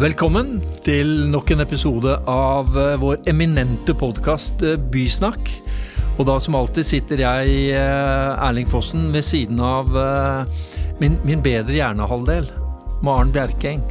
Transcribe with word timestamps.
Velkommen 0.00 0.62
til 0.80 1.10
nok 1.28 1.50
en 1.52 1.60
episode 1.60 2.14
av 2.32 2.70
eh, 2.72 2.94
vår 3.02 3.18
eminente 3.28 3.92
podkast 3.92 4.62
eh, 4.64 4.78
Bysnakk. 4.80 5.50
Og 6.14 6.22
da 6.24 6.38
som 6.40 6.56
alltid 6.56 6.86
sitter 6.88 7.20
jeg, 7.20 7.58
eh, 7.76 8.46
Erling 8.46 8.70
Fossen, 8.70 9.10
ved 9.12 9.26
siden 9.28 9.60
av 9.60 9.90
min, 11.02 11.18
min 11.28 11.42
bedre 11.44 11.76
hjernehalvdel, 11.76 12.48
Maren 13.04 13.34
Bjerkeng. 13.34 13.82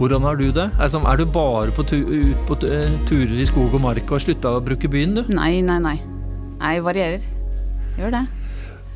Hvordan 0.00 0.26
har 0.26 0.40
du 0.40 0.48
det? 0.50 0.66
Altså, 0.82 1.04
er 1.06 1.22
du 1.22 1.30
bare 1.30 1.70
på 1.78 1.86
tu 1.86 2.00
ut 2.02 2.42
på 2.50 2.58
turer 2.58 3.38
i 3.38 3.46
skog 3.46 3.78
og 3.78 3.84
mark 3.86 4.02
og 4.08 4.18
har 4.18 4.26
slutta 4.26 4.56
å 4.56 4.64
bruke 4.66 4.90
byen, 4.90 5.20
du? 5.20 5.30
Nei, 5.30 5.60
nei, 5.62 5.78
nei. 5.78 6.00
Jeg 6.58 6.82
varierer. 6.90 7.30
Gjør 8.00 8.18
det. 8.18 8.26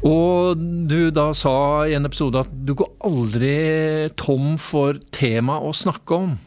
Og 0.07 0.60
du 0.88 1.10
da 1.12 1.30
sa 1.37 1.85
i 1.85 1.95
en 1.95 2.09
episode 2.09 2.41
at 2.41 2.52
du 2.65 2.73
går 2.79 2.95
aldri 3.05 3.57
tom 4.19 4.55
for 4.60 4.96
tema 5.12 5.59
å 5.60 5.74
snakke 5.77 6.16
om. 6.16 6.38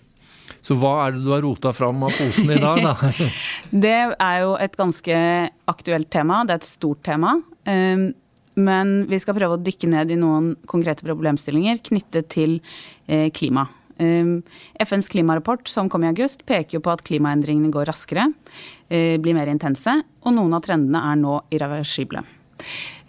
Så 0.63 0.77
hva 0.79 0.93
er 1.03 1.15
det 1.15 1.23
du 1.25 1.31
har 1.33 1.43
rota 1.43 1.73
fram 1.75 2.05
av 2.07 2.15
posen 2.15 2.51
i 2.55 2.59
dag, 2.61 2.79
da? 2.85 3.13
det 3.85 3.97
er 4.15 4.37
jo 4.45 4.53
et 4.63 4.75
ganske 4.79 5.21
aktuelt 5.69 6.09
tema. 6.13 6.43
Det 6.47 6.55
er 6.55 6.61
et 6.61 6.69
stort 6.69 7.03
tema. 7.03 7.35
Um, 7.67 8.11
men 8.55 8.91
vi 9.09 9.19
skal 9.19 9.35
prøve 9.37 9.57
å 9.57 9.61
dykke 9.61 9.89
ned 9.91 10.13
i 10.13 10.19
noen 10.19 10.53
konkrete 10.69 11.05
problemstillinger 11.05 11.79
knyttet 11.89 12.29
til 12.33 12.59
eh, 13.07 13.31
klima. 13.33 13.65
Um, 13.97 14.41
FNs 14.81 15.09
klimarapport 15.13 15.69
som 15.69 15.89
kom 15.89 16.05
i 16.05 16.09
august 16.09 16.41
peker 16.49 16.77
jo 16.77 16.83
på 16.85 16.93
at 16.93 17.03
klimaendringene 17.05 17.73
går 17.73 17.89
raskere, 17.89 18.27
uh, 18.29 19.15
blir 19.21 19.37
mer 19.37 19.51
intense, 19.51 19.93
og 20.23 20.37
noen 20.37 20.53
av 20.57 20.63
trendene 20.65 21.01
er 21.11 21.19
nå 21.19 21.39
irreversible. 21.53 22.23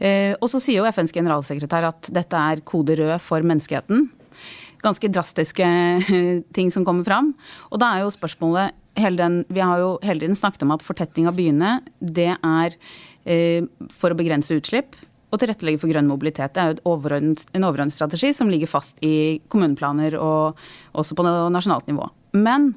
Uh, 0.00 0.32
og 0.40 0.48
så 0.52 0.60
sier 0.60 0.80
jo 0.80 0.88
FNs 0.88 1.14
generalsekretær 1.14 1.88
at 1.92 2.12
dette 2.12 2.44
er 2.52 2.64
kode 2.68 2.96
rød 3.00 3.16
for 3.24 3.44
menneskeheten. 3.44 4.08
Ganske 4.84 5.08
drastiske 5.08 5.68
ting 6.56 6.70
som 6.74 6.84
kommer 6.84 7.06
fram. 7.06 7.32
Og 7.72 7.80
da 7.82 7.94
er 7.94 8.04
jo 8.04 8.12
spørsmålet 8.14 8.76
den, 8.94 9.44
Vi 9.48 9.60
har 9.60 9.80
jo 9.80 9.98
hele 10.02 10.20
tiden 10.20 10.36
snakket 10.36 10.62
om 10.62 10.70
at 10.70 10.84
fortetting 10.84 11.26
av 11.26 11.34
byene, 11.34 11.80
det 11.98 12.36
er 12.36 12.76
eh, 13.24 13.64
for 13.90 14.12
å 14.12 14.18
begrense 14.18 14.54
utslipp 14.54 14.94
og 15.34 15.40
tilrettelegge 15.42 15.80
for 15.82 15.90
grønn 15.90 16.06
mobilitet. 16.06 16.54
Det 16.54 16.62
er 16.62 16.72
jo 16.72 16.94
overordnet, 16.94 17.42
en 17.54 17.66
overordnet 17.66 17.96
strategi 17.96 18.32
som 18.36 18.50
ligger 18.52 18.70
fast 18.70 19.00
i 19.02 19.40
kommuneplaner 19.50 20.14
og 20.20 20.60
også 20.94 21.16
på 21.18 21.26
nasjonalt 21.26 21.90
nivå. 21.90 22.06
Men 22.34 22.72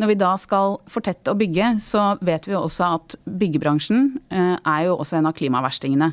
når 0.00 0.10
vi 0.10 0.18
da 0.18 0.32
skal 0.40 0.78
fortette 0.90 1.32
og 1.32 1.38
bygge, 1.40 1.74
så 1.84 2.14
vet 2.24 2.48
vi 2.48 2.56
også 2.58 2.90
at 2.96 3.16
byggebransjen 3.24 4.08
eh, 4.32 4.56
er 4.58 4.86
jo 4.88 4.98
også 4.98 5.20
en 5.20 5.30
av 5.30 5.36
klimaverstingene. 5.38 6.10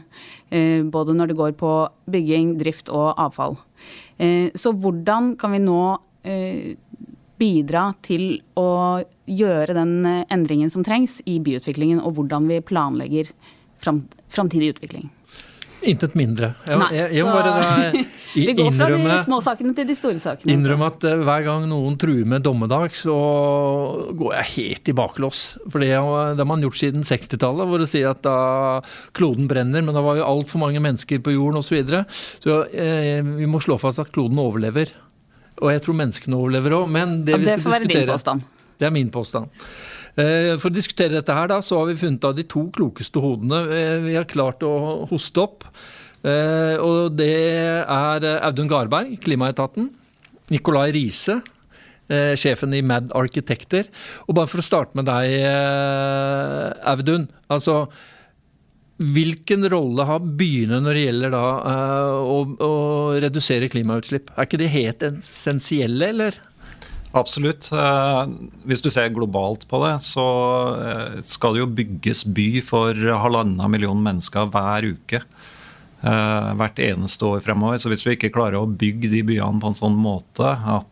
Eh, 0.52 0.84
både 0.84 1.16
når 1.18 1.32
det 1.32 1.40
går 1.40 1.56
på 1.60 1.74
bygging, 2.12 2.56
drift 2.62 2.92
og 2.94 3.14
avfall. 3.16 3.58
Eh, 4.18 4.52
så 4.54 4.74
hvordan 4.74 5.36
kan 5.40 5.58
vi 5.58 5.64
nå 5.68 5.84
bidra 7.42 7.88
til 8.06 8.36
å 8.54 9.02
gjøre 9.26 9.74
den 9.74 10.06
endringen 10.06 10.70
som 10.70 10.84
trengs 10.86 11.16
i 11.26 11.40
byutviklingen, 11.42 11.98
og 11.98 12.14
hvordan 12.20 12.46
vi 12.46 12.60
planlegger 12.62 13.32
framtidig 13.82 14.76
utvikling? 14.76 15.10
Intet 15.88 16.14
mindre. 16.18 16.52
Jeg, 16.68 16.78
Nei, 16.78 16.90
jeg, 16.94 17.08
jeg 17.18 17.26
må 17.26 17.34
bare 17.34 17.52
da, 17.56 18.02
Vi 18.36 18.46
går 18.56 18.70
fra 18.76 18.88
de 18.94 19.16
små 19.26 19.40
sakene 19.44 19.74
til 19.76 19.88
de 19.90 19.96
store 19.98 20.22
sakene. 20.22 20.54
Innrømme 20.54 20.88
at 20.92 21.06
uh, 21.08 21.24
hver 21.26 21.46
gang 21.48 21.66
noen 21.70 21.98
truer 22.00 22.28
med 22.30 22.46
dommedag, 22.46 22.94
så 22.96 23.16
går 24.18 24.36
jeg 24.38 24.52
helt 24.56 24.92
i 24.94 24.96
baklås. 24.98 25.44
For 25.66 25.84
det, 25.84 25.92
det 25.92 26.44
har 26.44 26.50
man 26.50 26.64
gjort 26.64 26.80
siden 26.80 27.06
60-tallet, 27.08 27.70
hvor 27.70 27.82
det 27.82 27.90
sier 27.92 28.14
at 28.14 28.22
da 28.26 28.38
kloden 29.18 29.50
brenner, 29.52 29.84
men 29.86 29.98
det 29.98 30.06
var 30.06 30.22
jo 30.22 30.28
altfor 30.28 30.64
mange 30.64 30.84
mennesker 30.84 31.24
på 31.24 31.36
jorden 31.36 31.62
osv. 31.62 31.72
Så, 31.72 31.78
videre. 31.80 32.04
så 32.44 32.62
uh, 32.68 33.32
vi 33.42 33.50
må 33.50 33.62
slå 33.64 33.80
fast 33.82 34.04
at 34.04 34.12
kloden 34.14 34.40
overlever. 34.44 34.92
Og 35.62 35.72
jeg 35.74 35.84
tror 35.86 35.98
menneskene 35.98 36.38
overlever 36.38 36.78
òg. 36.82 36.90
Men 36.92 37.22
det, 37.26 37.38
ja, 37.38 37.42
det 37.42 37.62
diskutere... 37.62 37.90
skal 37.90 38.14
påstand. 38.14 38.48
Det 38.82 38.88
er 38.90 38.94
min 38.94 39.12
påstand. 39.14 39.52
Eh, 40.20 40.58
for 40.60 40.70
å 40.70 40.76
diskutere 40.76 41.16
dette 41.16 41.36
her, 41.36 41.50
da, 41.52 41.62
så 41.64 41.80
har 41.80 41.90
vi 41.92 42.00
funnet 42.00 42.28
av 42.28 42.36
de 42.36 42.46
to 42.50 42.66
klokeste 42.76 43.24
hodene 43.24 43.62
eh, 43.72 43.98
vi 44.04 44.18
har 44.18 44.28
klart 44.30 44.64
å 44.68 45.08
hoste 45.10 45.44
opp. 45.44 45.66
Eh, 46.22 46.76
og 46.84 47.16
det 47.18 47.32
er 47.82 48.28
Audun 48.42 48.70
Garberg, 48.72 49.16
Klimaetaten. 49.24 49.90
Nicolai 50.52 50.90
Riise, 50.92 51.40
sjefen 52.12 52.74
i 52.76 52.82
Mad 52.84 53.14
Arkitekter. 53.16 53.86
Og 54.28 54.36
bare 54.36 54.50
for 54.52 54.60
å 54.60 54.66
starte 54.68 54.98
med 55.00 55.08
deg, 55.08 55.46
Audun. 56.92 57.30
Altså, 57.48 57.86
Hvilken 59.02 59.64
rolle 59.72 60.04
har 60.06 60.20
byene 60.22 60.78
når 60.84 60.98
det 60.98 61.04
gjelder 61.08 61.32
da, 61.34 61.46
å, 62.22 62.36
å 62.62 62.74
redusere 63.24 63.70
klimautslipp? 63.72 64.30
Er 64.36 64.46
ikke 64.46 64.60
de 64.62 64.68
helt 64.70 65.06
essensielle, 65.08 66.12
eller? 66.12 66.38
Absolutt. 67.12 67.68
Eh, 67.76 68.22
hvis 68.68 68.82
du 68.84 68.88
ser 68.94 69.12
globalt 69.12 69.66
på 69.68 69.82
det, 69.84 69.98
så 70.06 70.28
eh, 70.80 71.18
skal 71.28 71.56
det 71.56 71.64
jo 71.66 71.74
bygges 71.82 72.24
by 72.32 72.50
for 72.64 72.96
halvannen 72.96 73.72
million 73.72 74.00
mennesker 74.04 74.48
hver 74.54 74.88
uke. 74.94 75.20
Eh, 76.02 76.48
hvert 76.58 76.80
eneste 76.82 77.28
år 77.28 77.44
fremover. 77.44 77.82
Så 77.84 77.92
hvis 77.92 78.06
vi 78.08 78.16
ikke 78.16 78.32
klarer 78.34 78.62
å 78.62 78.70
bygge 78.70 79.12
de 79.12 79.26
byene 79.28 79.60
på 79.62 79.74
en 79.74 79.78
sånn 79.82 80.00
måte 80.00 80.56
at 80.56 80.88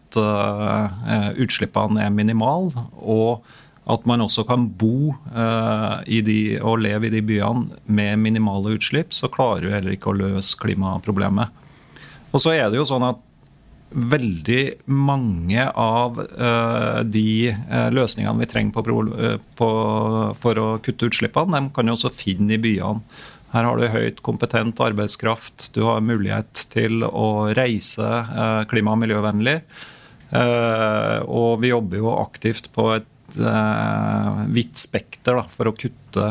utslippene 1.40 2.02
er 2.02 2.10
minimale, 2.10 2.74
og 2.98 3.46
at 3.90 4.08
man 4.10 4.24
også 4.26 4.42
kan 4.50 4.66
bo 4.78 5.14
de, 5.30 6.38
og 6.66 6.82
leve 6.82 7.08
i 7.08 7.14
de 7.14 7.22
byene 7.26 7.78
med 7.86 8.18
minimale 8.22 8.74
utslipp, 8.74 9.14
så 9.14 9.30
klarer 9.30 9.68
vi 9.68 9.76
heller 9.76 9.94
ikke 9.94 10.10
å 10.10 10.18
løse 10.18 10.58
klimaproblemet. 10.58 11.54
Og 12.34 12.42
så 12.42 12.56
er 12.58 12.74
det 12.74 12.82
jo 12.82 12.90
sånn 12.90 13.06
at 13.06 13.22
veldig 13.90 14.64
mange 14.86 15.66
av 15.68 16.20
uh, 16.22 17.02
de 17.06 17.52
uh, 17.56 17.90
løsningene 17.94 18.44
vi 18.44 18.50
trenger 18.50 18.76
på, 18.76 18.84
uh, 19.10 19.36
på, 19.58 19.70
for 20.38 20.62
å 20.62 20.70
kutte 20.86 21.10
utslippene, 21.10 21.58
de 21.58 21.74
kan 21.76 21.90
du 21.90 21.96
også 21.96 22.14
finne 22.14 22.56
i 22.56 22.62
byene. 22.62 23.02
Her 23.50 23.66
har 23.66 23.82
du 23.82 23.88
høyt 23.90 24.22
kompetent 24.22 24.78
arbeidskraft, 24.86 25.72
du 25.74 25.82
har 25.88 26.06
mulighet 26.06 26.68
til 26.70 27.02
å 27.08 27.50
reise 27.58 28.06
klima- 28.70 28.94
og 28.94 29.00
miljøvennlig. 29.02 29.56
og 31.26 31.56
vi 31.64 31.72
jobber 31.72 31.98
jo 31.98 32.14
aktivt 32.14 32.70
på 32.76 32.86
et 33.00 33.40
vidt 34.54 34.78
spekter 34.78 35.42
for 35.50 35.66
å 35.66 35.74
kutte 35.74 36.30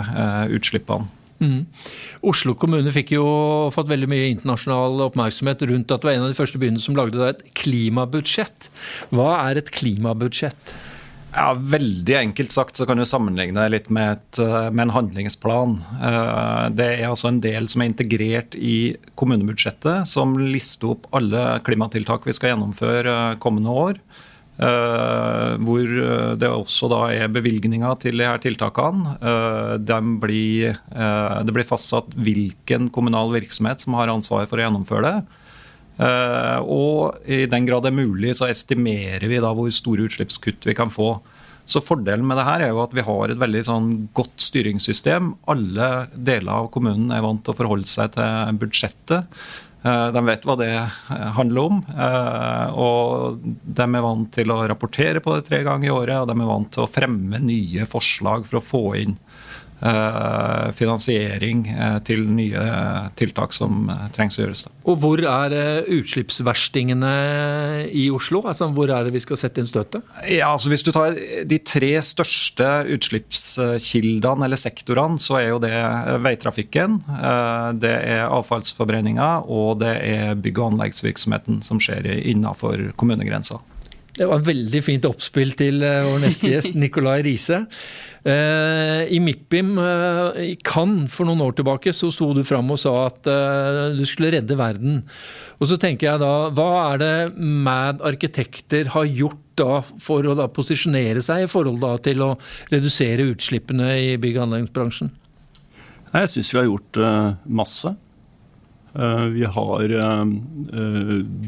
utslippene. 0.54 1.10
Mm. 1.38 1.66
Oslo 2.26 2.56
kommune 2.58 2.90
fikk 2.94 3.12
jo 3.14 3.24
fått 3.74 3.90
veldig 3.90 4.10
mye 4.10 4.30
internasjonal 4.32 5.04
oppmerksomhet 5.06 5.62
rundt 5.70 5.94
at 5.94 6.02
det 6.02 6.10
var 6.10 6.16
en 6.16 6.26
av 6.26 6.32
de 6.32 6.38
første 6.38 6.60
byene 6.60 6.82
som 6.82 6.98
lagde 6.98 7.30
et 7.30 7.42
klimabudsjett. 7.58 8.70
Hva 9.14 9.34
er 9.46 9.62
et 9.62 9.74
klimabudsjett? 9.74 10.74
Ja, 11.34 11.52
Veldig 11.54 12.14
enkelt 12.16 12.54
sagt 12.54 12.78
så 12.80 12.86
kan 12.88 12.98
du 12.98 13.04
sammenligne 13.06 13.60
det 13.60 13.72
litt 13.74 13.90
med, 13.92 14.16
et, 14.16 14.38
eh, 14.42 14.70
med, 14.72 14.86
en 14.88 14.94
handlingsplan. 14.96 15.76
Eh, 16.00 16.64
det 16.74 16.88
er 16.96 17.10
altså 17.10 17.28
en 17.30 17.42
del 17.44 17.68
som 17.68 17.84
er 17.84 17.90
integrert 17.92 18.56
i 18.56 18.96
kommunebudsjettet, 19.14 20.08
som 20.08 20.34
lister 20.40 20.94
opp 20.94 21.06
alle 21.14 21.60
klimatiltak 21.66 22.26
vi 22.26 22.34
skal 22.34 22.54
gjennomføre 22.54 23.36
kommende 23.44 23.76
år. 23.84 24.00
Uh, 24.58 25.54
hvor 25.62 25.84
eh, 25.86 26.32
det 26.34 26.48
også 26.50 26.88
da 26.90 27.04
er 27.14 27.30
bevilgninger 27.30 27.92
til 28.02 28.18
de 28.18 28.26
her 28.26 28.40
tiltakene. 28.42 29.12
Uh, 29.22 29.74
de 29.78 29.98
blir, 30.18 30.80
det 31.46 31.54
blir 31.54 31.68
fastsatt 31.68 32.10
hvilken 32.18 32.88
kommunal 32.94 33.30
virksomhet 33.36 33.84
som 33.84 33.94
har 33.98 34.10
ansvar 34.10 34.48
for 34.50 34.58
å 34.58 34.66
gjennomføre 34.66 35.06
det. 35.06 35.44
og 36.62 37.26
i 37.26 37.46
den 37.50 37.66
grad 37.66 37.82
det 37.82 37.90
er 37.90 37.96
mulig, 37.96 38.34
så 38.38 38.46
estimerer 38.50 39.26
vi 39.30 39.40
da 39.42 39.50
hvor 39.54 39.70
store 39.74 40.06
utslippskutt 40.06 40.66
vi 40.66 40.74
kan 40.78 40.90
få. 40.94 41.16
Så 41.68 41.82
Fordelen 41.84 42.26
med 42.26 42.38
det 42.38 42.46
her 42.46 42.62
er 42.64 42.70
jo 42.72 42.80
at 42.80 42.94
vi 42.96 43.04
har 43.04 43.28
et 43.28 43.40
veldig 43.40 43.64
sånn 43.66 43.88
godt 44.16 44.40
styringssystem. 44.40 45.34
Alle 45.52 45.88
deler 46.14 46.62
av 46.62 46.70
kommunen 46.72 47.10
er 47.12 47.24
vant 47.24 47.42
til 47.44 47.52
å 47.52 47.58
forholde 47.58 47.90
seg 47.90 48.14
til 48.14 48.60
budsjettet. 48.62 49.42
Eh, 49.82 50.08
de 50.12 50.22
vet 50.26 50.46
hva 50.46 50.56
det 50.58 50.72
eh, 50.74 51.28
handler 51.36 51.70
om. 51.70 51.82
Eh, 51.92 52.78
og 52.78 53.44
de 53.44 53.86
er 53.86 54.04
vant 54.04 54.30
til 54.34 54.50
å 54.50 54.62
rapportere 54.70 55.22
på 55.22 55.36
det 55.36 55.46
tre 55.48 55.62
ganger 55.66 55.88
i 55.88 55.94
året, 55.94 56.16
og 56.22 56.30
de 56.30 56.36
er 56.38 56.50
vant 56.50 56.72
til 56.74 56.84
å 56.84 56.90
fremme 56.90 57.42
nye 57.42 57.86
forslag 57.88 58.48
for 58.48 58.60
å 58.60 58.64
få 58.64 58.84
inn 59.04 59.18
finansiering 60.74 61.66
eh, 61.70 61.98
til 62.06 62.24
nye 62.34 62.64
tiltak 63.18 63.54
som 63.54 63.86
eh, 63.92 64.06
trengs 64.14 64.38
å 64.38 64.42
gjøres. 64.42 64.64
Og 64.88 64.98
hvor 65.02 65.22
er 65.22 65.54
utslippsverstingene 65.94 67.12
i 67.94 68.08
Oslo? 68.14 68.42
Altså, 68.48 68.68
hvor 68.74 68.90
er 68.90 69.06
det 69.06 69.14
vi 69.14 69.22
skal 69.22 69.40
sette 69.40 69.62
inn 69.62 69.68
støtet? 69.68 70.02
Ja, 70.26 70.50
altså 70.54 70.72
Hvis 70.72 70.84
du 70.86 70.90
tar 70.94 71.14
de 71.14 71.60
tre 71.62 71.92
største 72.04 72.68
utslippskildene 72.96 74.48
eller 74.48 74.60
sektorene, 74.60 75.20
så 75.22 75.38
er 75.40 75.48
jo 75.52 75.62
det 75.62 75.74
veitrafikken, 76.24 76.98
det 77.78 77.94
er 77.94 78.26
avfallsforbrenninga 78.26 79.30
og 79.46 79.78
det 79.82 79.94
er 80.08 80.38
bygg- 80.38 80.62
og 80.62 80.72
anleggsvirksomheten 80.72 81.62
som 81.66 81.80
skjer 81.82 82.08
innafor 82.18 82.90
kommunegrensa. 82.98 83.60
Det 84.18 84.26
var 84.26 84.42
veldig 84.42 84.80
fint 84.82 85.04
oppspill 85.06 85.52
til 85.58 85.82
eh, 85.86 86.06
vår 86.08 86.22
neste 86.24 86.50
gjest, 86.52 86.74
Nicolai 86.78 87.20
Riise. 87.26 87.60
Eh, 88.26 89.04
I 89.14 89.20
MIPIM 89.22 89.76
eh, 89.78 90.40
i 90.42 90.54
Cannes 90.66 91.12
for 91.12 91.28
noen 91.28 91.44
år 91.44 91.54
tilbake 91.60 91.94
så 91.94 92.10
sto 92.14 92.32
du 92.34 92.42
fram 92.46 92.72
og 92.74 92.80
sa 92.82 92.94
at 93.06 93.30
du 93.94 94.02
skulle 94.08 94.32
redde 94.34 94.58
verden. 94.58 95.04
Og 95.58 95.70
så 95.70 95.78
tenker 95.80 96.10
jeg 96.10 96.22
da, 96.22 96.32
hva 96.54 96.68
er 96.88 97.02
det 97.02 97.12
Mad 97.38 98.02
Arkitekter 98.06 98.90
har 98.96 99.06
gjort 99.06 99.44
da 99.58 99.80
for 100.02 100.26
å 100.26 100.36
da 100.38 100.46
posisjonere 100.54 101.22
seg 101.24 101.46
i 101.46 101.50
forhold 101.50 101.80
da 101.82 101.94
til 102.02 102.22
å 102.22 102.34
redusere 102.70 103.26
utslippene 103.32 103.94
i 104.02 104.12
bygg- 104.20 104.38
og 104.38 104.48
anleggsbransjen? 104.48 105.14
Jeg 106.08 106.30
syns 106.32 106.52
vi 106.54 106.60
har 106.62 106.68
gjort 106.70 107.00
masse. 107.44 107.94
Uh, 108.98 109.28
vi 109.30 109.44
har 109.46 109.92
uh, 109.94 110.26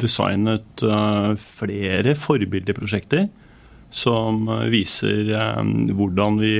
designet 0.00 0.85
flere 1.43 2.14
forbildeprosjekter 2.14 3.26
som 3.91 4.47
viser 4.70 5.32
hvordan 5.99 6.37
vi 6.38 6.55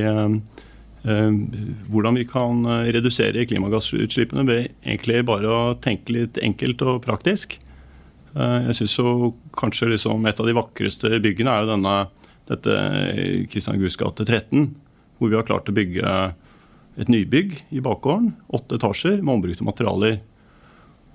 hvordan 1.01 2.17
vi 2.19 2.25
kan 2.29 2.67
redusere 2.93 3.47
klimagassutslippene 3.49 4.43
ved 4.45 4.67
egentlig 4.83 5.23
bare 5.25 5.49
å 5.49 5.61
tenke 5.81 6.13
litt 6.13 6.41
enkelt 6.43 6.83
og 6.85 6.99
praktisk. 7.07 7.55
Jeg 8.35 8.75
syns 8.77 8.99
kanskje 9.57 9.93
liksom 9.95 10.27
et 10.29 10.43
av 10.43 10.51
de 10.51 10.57
vakreste 10.59 11.23
byggene 11.23 11.55
er 11.55 11.65
jo 11.65 11.71
denne, 11.71 11.95
dette 12.51 12.77
Kristian 13.49 13.81
Guds 13.81 13.97
gate 13.97 14.27
13, 14.27 14.67
hvor 15.17 15.33
vi 15.33 15.39
har 15.39 15.47
klart 15.49 15.71
å 15.71 15.77
bygge 15.79 16.13
et 17.01 17.09
nybygg 17.09 17.57
i 17.73 17.81
bakgården. 17.85 18.35
Åtte 18.53 18.77
etasjer 18.77 19.21
med 19.23 19.39
ombrukte 19.39 19.67
materialer. 19.67 20.21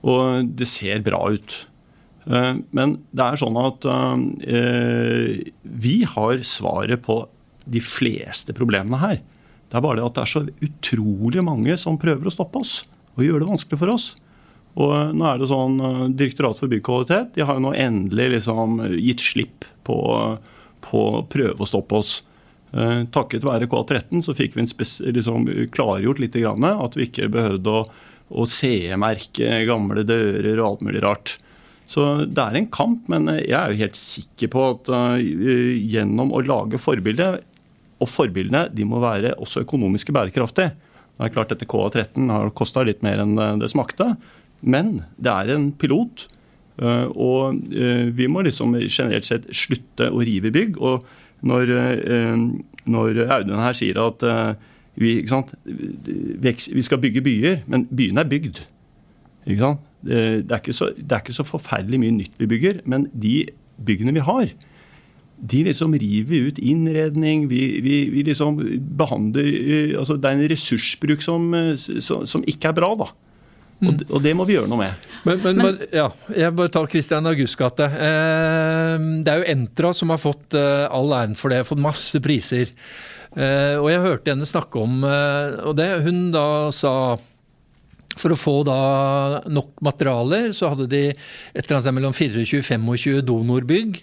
Og 0.05 0.51
det 0.57 0.67
ser 0.69 1.01
bra 1.05 1.21
ut. 1.33 1.55
Eh, 2.25 2.57
men 2.75 2.97
det 3.15 3.25
er 3.25 3.41
sånn 3.41 3.57
at 3.61 3.87
eh, 3.89 5.45
vi 5.63 5.95
har 6.15 6.43
svaret 6.45 7.03
på 7.05 7.23
de 7.65 7.81
fleste 7.81 8.53
problemene 8.57 9.01
her. 9.01 9.23
Det 9.65 9.79
er 9.79 9.85
bare 9.85 9.99
det 9.99 10.05
at 10.05 10.17
det 10.17 10.25
er 10.25 10.33
så 10.35 10.43
utrolig 10.67 11.41
mange 11.45 11.77
som 11.81 11.97
prøver 12.01 12.29
å 12.29 12.33
stoppe 12.33 12.61
oss 12.61 12.83
og 13.15 13.23
gjøre 13.25 13.43
det 13.43 13.51
vanskelig 13.53 13.81
for 13.81 13.93
oss. 13.95 14.11
Og 14.75 15.15
nå 15.15 15.25
er 15.29 15.39
det 15.39 15.49
sånn, 15.49 15.79
eh, 15.79 16.05
Direktoratet 16.21 16.65
for 16.65 16.73
byggkvalitet 16.73 17.35
de 17.37 17.45
har 17.47 17.57
jo 17.57 17.65
nå 17.67 17.73
endelig 17.79 18.29
liksom 18.37 18.81
gitt 18.99 19.23
slipp 19.23 19.67
på, 19.87 19.97
på 20.85 21.03
å 21.15 21.25
prøve 21.31 21.63
å 21.63 21.69
stoppe 21.69 22.01
oss. 22.01 22.17
Eh, 22.75 23.05
takket 23.15 23.45
være 23.47 23.69
K13 23.71 24.25
så 24.25 24.35
fikk 24.35 24.57
vi 24.57 24.65
liksom 25.15 25.47
klargjort 25.71 26.19
litt 26.19 26.35
at 26.35 26.97
vi 26.97 27.07
ikke 27.07 27.31
behøvde 27.31 27.71
å, 27.71 27.85
å 28.29 28.45
CE-merke 28.49 29.61
gamle 29.67 30.05
dører 30.07 30.57
og 30.59 30.67
alt 30.67 30.85
mulig 30.87 31.03
rart. 31.05 31.35
Så 31.89 32.25
det 32.25 32.41
er 32.41 32.57
en 32.57 32.69
kamp, 32.73 33.09
men 33.11 33.29
jeg 33.37 33.53
er 33.53 33.71
jo 33.71 33.81
helt 33.83 33.99
sikker 33.99 34.49
på 34.53 34.63
at 34.71 34.89
uh, 34.89 35.17
gjennom 35.21 36.33
å 36.33 36.41
lage 36.41 36.79
forbilder 36.81 37.43
Og 38.01 38.09
forbildene 38.09 38.63
de 38.73 38.87
må 38.89 38.97
være 39.03 39.35
også 39.37 39.61
økonomisk 39.63 40.09
bærekraftige. 40.15 40.73
Det 41.15 41.27
er 41.27 41.35
klart 41.35 41.53
Dette 41.53 41.67
KA13 41.69 42.31
har 42.33 42.55
kosta 42.57 42.83
litt 42.83 43.05
mer 43.05 43.21
enn 43.23 43.37
det 43.61 43.69
smakte, 43.71 44.15
men 44.59 45.05
det 45.15 45.31
er 45.31 45.53
en 45.53 45.69
pilot. 45.71 46.25
Uh, 46.81 47.07
og 47.13 47.61
vi 48.17 48.27
må 48.27 48.43
liksom 48.43 48.75
generelt 48.81 49.29
sett 49.29 49.45
slutte 49.55 50.09
å 50.09 50.25
rive 50.25 50.51
bygg. 50.51 50.81
og 50.81 51.05
når, 51.45 51.73
eh, 51.75 52.37
når 52.89 53.19
Audun 53.27 53.61
her 53.61 53.77
sier 53.77 53.99
at 54.01 54.25
eh, 54.25 54.71
vi, 54.95 55.17
vi, 56.41 56.81
skal 56.85 57.01
bygge 57.01 57.23
byer, 57.25 57.57
men 57.67 57.87
byene 57.91 58.23
er 58.23 58.29
bygd. 58.31 58.61
Det 59.45 59.57
er, 59.59 60.71
så, 60.71 60.91
det, 60.95 61.11
er 61.11 61.21
ikke 61.21 61.35
så, 61.35 61.45
forferdelig 61.45 61.99
mye 62.01 62.15
nytt 62.15 62.39
vi 62.39 62.49
bygger, 62.49 62.79
men 62.85 63.09
de 63.13 63.43
byggene 63.85 64.13
vi 64.15 64.23
har, 64.23 64.49
de 65.35 65.61
liksom 65.67 65.93
river 65.99 66.47
ut 66.47 66.59
innredning. 66.63 67.49
Vi, 67.51 67.61
vi, 67.83 67.95
vi 68.13 68.23
liksom 68.23 68.61
behandler 68.97 69.43
eh, 69.43 69.97
altså 69.99 70.15
Det 70.15 70.29
er 70.29 70.37
en 70.37 70.49
ressursbruk 70.49 71.21
som, 71.21 71.49
som, 71.75 72.23
som 72.25 72.45
ikke 72.47 72.71
er 72.71 72.77
bra, 72.77 72.93
da. 73.03 73.09
Og, 73.83 73.89
mm. 73.91 74.05
og, 74.07 74.19
det 74.23 74.31
må 74.37 74.45
vi 74.47 74.55
gjøre 74.55 74.69
noe 74.71 74.79
med. 74.79 75.09
Men, 75.27 75.41
men, 75.43 75.59
men 75.59 75.79
ja, 75.91 76.07
jeg 76.31 76.55
bare 76.55 76.71
tar 76.71 76.87
Christian 76.91 77.27
Augusts 77.27 77.59
gate. 77.59 77.89
Eh, 77.91 78.95
det 79.25 79.33
er 79.33 79.41
jo 79.41 79.49
Entra 79.55 79.91
som 79.97 80.13
har 80.13 80.21
fått 80.21 80.55
eh, 80.57 80.85
all 80.87 81.11
æren 81.17 81.35
for 81.39 81.51
det, 81.51 81.65
fått 81.67 81.83
masse 81.83 82.21
priser. 82.23 82.71
Eh, 83.35 83.75
og 83.75 83.89
jeg 83.91 84.03
hørte 84.05 84.31
henne 84.31 84.47
snakke 84.47 84.79
om 84.79 85.01
eh, 85.03 85.57
Og 85.67 85.73
det 85.75 85.89
hun 86.05 86.29
da 86.31 86.71
sa 86.71 87.17
for 88.15 88.33
å 88.33 88.39
få 88.39 88.55
da 88.67 88.79
nok 89.51 89.75
materialer, 89.83 90.49
så 90.55 90.71
hadde 90.71 90.87
de 90.91 91.03
et 91.11 91.17
eller 91.59 91.75
annet 91.75 91.85
sted 91.85 91.97
mellom 91.97 92.15
24 92.15 92.43
og 92.45 92.67
25 92.71 93.21
donorbygg. 93.27 94.01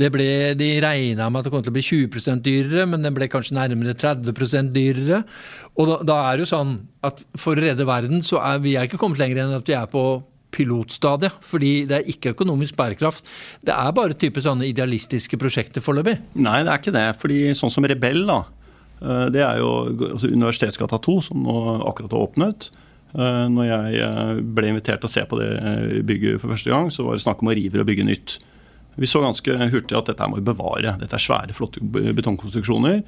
Det 0.00 0.08
ble, 0.12 0.26
de 0.56 0.70
regna 0.80 1.28
med 1.28 1.42
at 1.42 1.48
det 1.48 1.52
kom 1.52 1.64
til 1.64 1.72
å 1.72 1.76
bli 1.76 1.84
20 1.84 2.40
dyrere, 2.44 2.86
men 2.88 3.04
den 3.04 3.16
ble 3.16 3.28
kanskje 3.32 3.58
nærmere 3.58 3.92
30 3.98 4.72
dyrere. 4.72 5.22
Og 5.76 5.90
da, 5.90 5.98
da, 6.08 6.18
er 6.30 6.38
det 6.38 6.46
jo 6.46 6.52
sånn 6.54 6.76
at 7.04 7.20
for 7.36 7.58
å 7.58 7.64
redde 7.66 7.88
verden, 7.88 8.24
så 8.24 8.40
er 8.40 8.62
vi 8.64 8.76
er 8.78 8.88
ikke 8.88 9.00
kommet 9.00 9.20
lenger 9.20 9.42
enn 9.44 9.58
at 9.58 9.68
vi 9.68 9.76
er 9.76 9.90
på 9.92 10.06
pilotstadiet. 10.52 11.36
Fordi 11.44 11.74
det 11.90 11.98
er 11.98 12.08
ikke 12.12 12.32
økonomisk 12.32 12.76
bærekraft. 12.78 13.28
Det 13.64 13.76
er 13.76 13.94
bare 13.96 14.16
type 14.16 14.40
sånne 14.44 14.68
idealistiske 14.70 15.36
prosjekter 15.40 15.84
foreløpig. 15.84 16.18
Nei, 16.40 16.62
det 16.64 16.72
er 16.72 16.82
ikke 16.82 16.96
det. 16.96 17.06
fordi 17.20 17.40
sånn 17.58 17.72
som 17.72 17.88
Rebell, 17.88 18.24
da. 18.28 18.42
Eh, 19.02 19.26
det 19.34 19.44
er 19.44 19.60
jo 19.60 19.72
altså 20.12 20.30
Universitetsgata 20.32 21.00
2, 21.04 21.18
som 21.28 21.44
nå 21.44 21.58
akkurat 21.90 22.16
har 22.16 22.28
åpnet. 22.30 22.70
Eh, 23.12 23.46
når 23.52 23.66
jeg 23.68 24.00
eh, 24.06 24.38
ble 24.56 24.70
invitert 24.70 25.02
til 25.02 25.10
å 25.10 25.12
se 25.12 25.24
på 25.28 25.36
det 25.36 25.50
eh, 25.52 25.98
bygget 26.06 26.40
for 26.40 26.54
første 26.54 26.72
gang, 26.72 26.88
så 26.92 27.04
var 27.04 27.18
det 27.18 27.24
snakk 27.24 27.42
om 27.44 27.50
å 27.52 27.56
rive 27.56 27.82
og 27.82 27.88
bygge 27.88 28.06
nytt. 28.08 28.38
Vi 28.96 29.08
så 29.08 29.20
ganske 29.24 29.56
hurtig 29.72 29.98
at 29.98 30.08
dette 30.08 30.28
må 30.28 30.38
vi 30.38 30.46
bevare. 30.48 30.96
Dette 31.00 31.16
er 31.16 31.24
svære, 31.24 31.56
flotte 31.56 31.80
betongkonstruksjoner. 32.12 32.98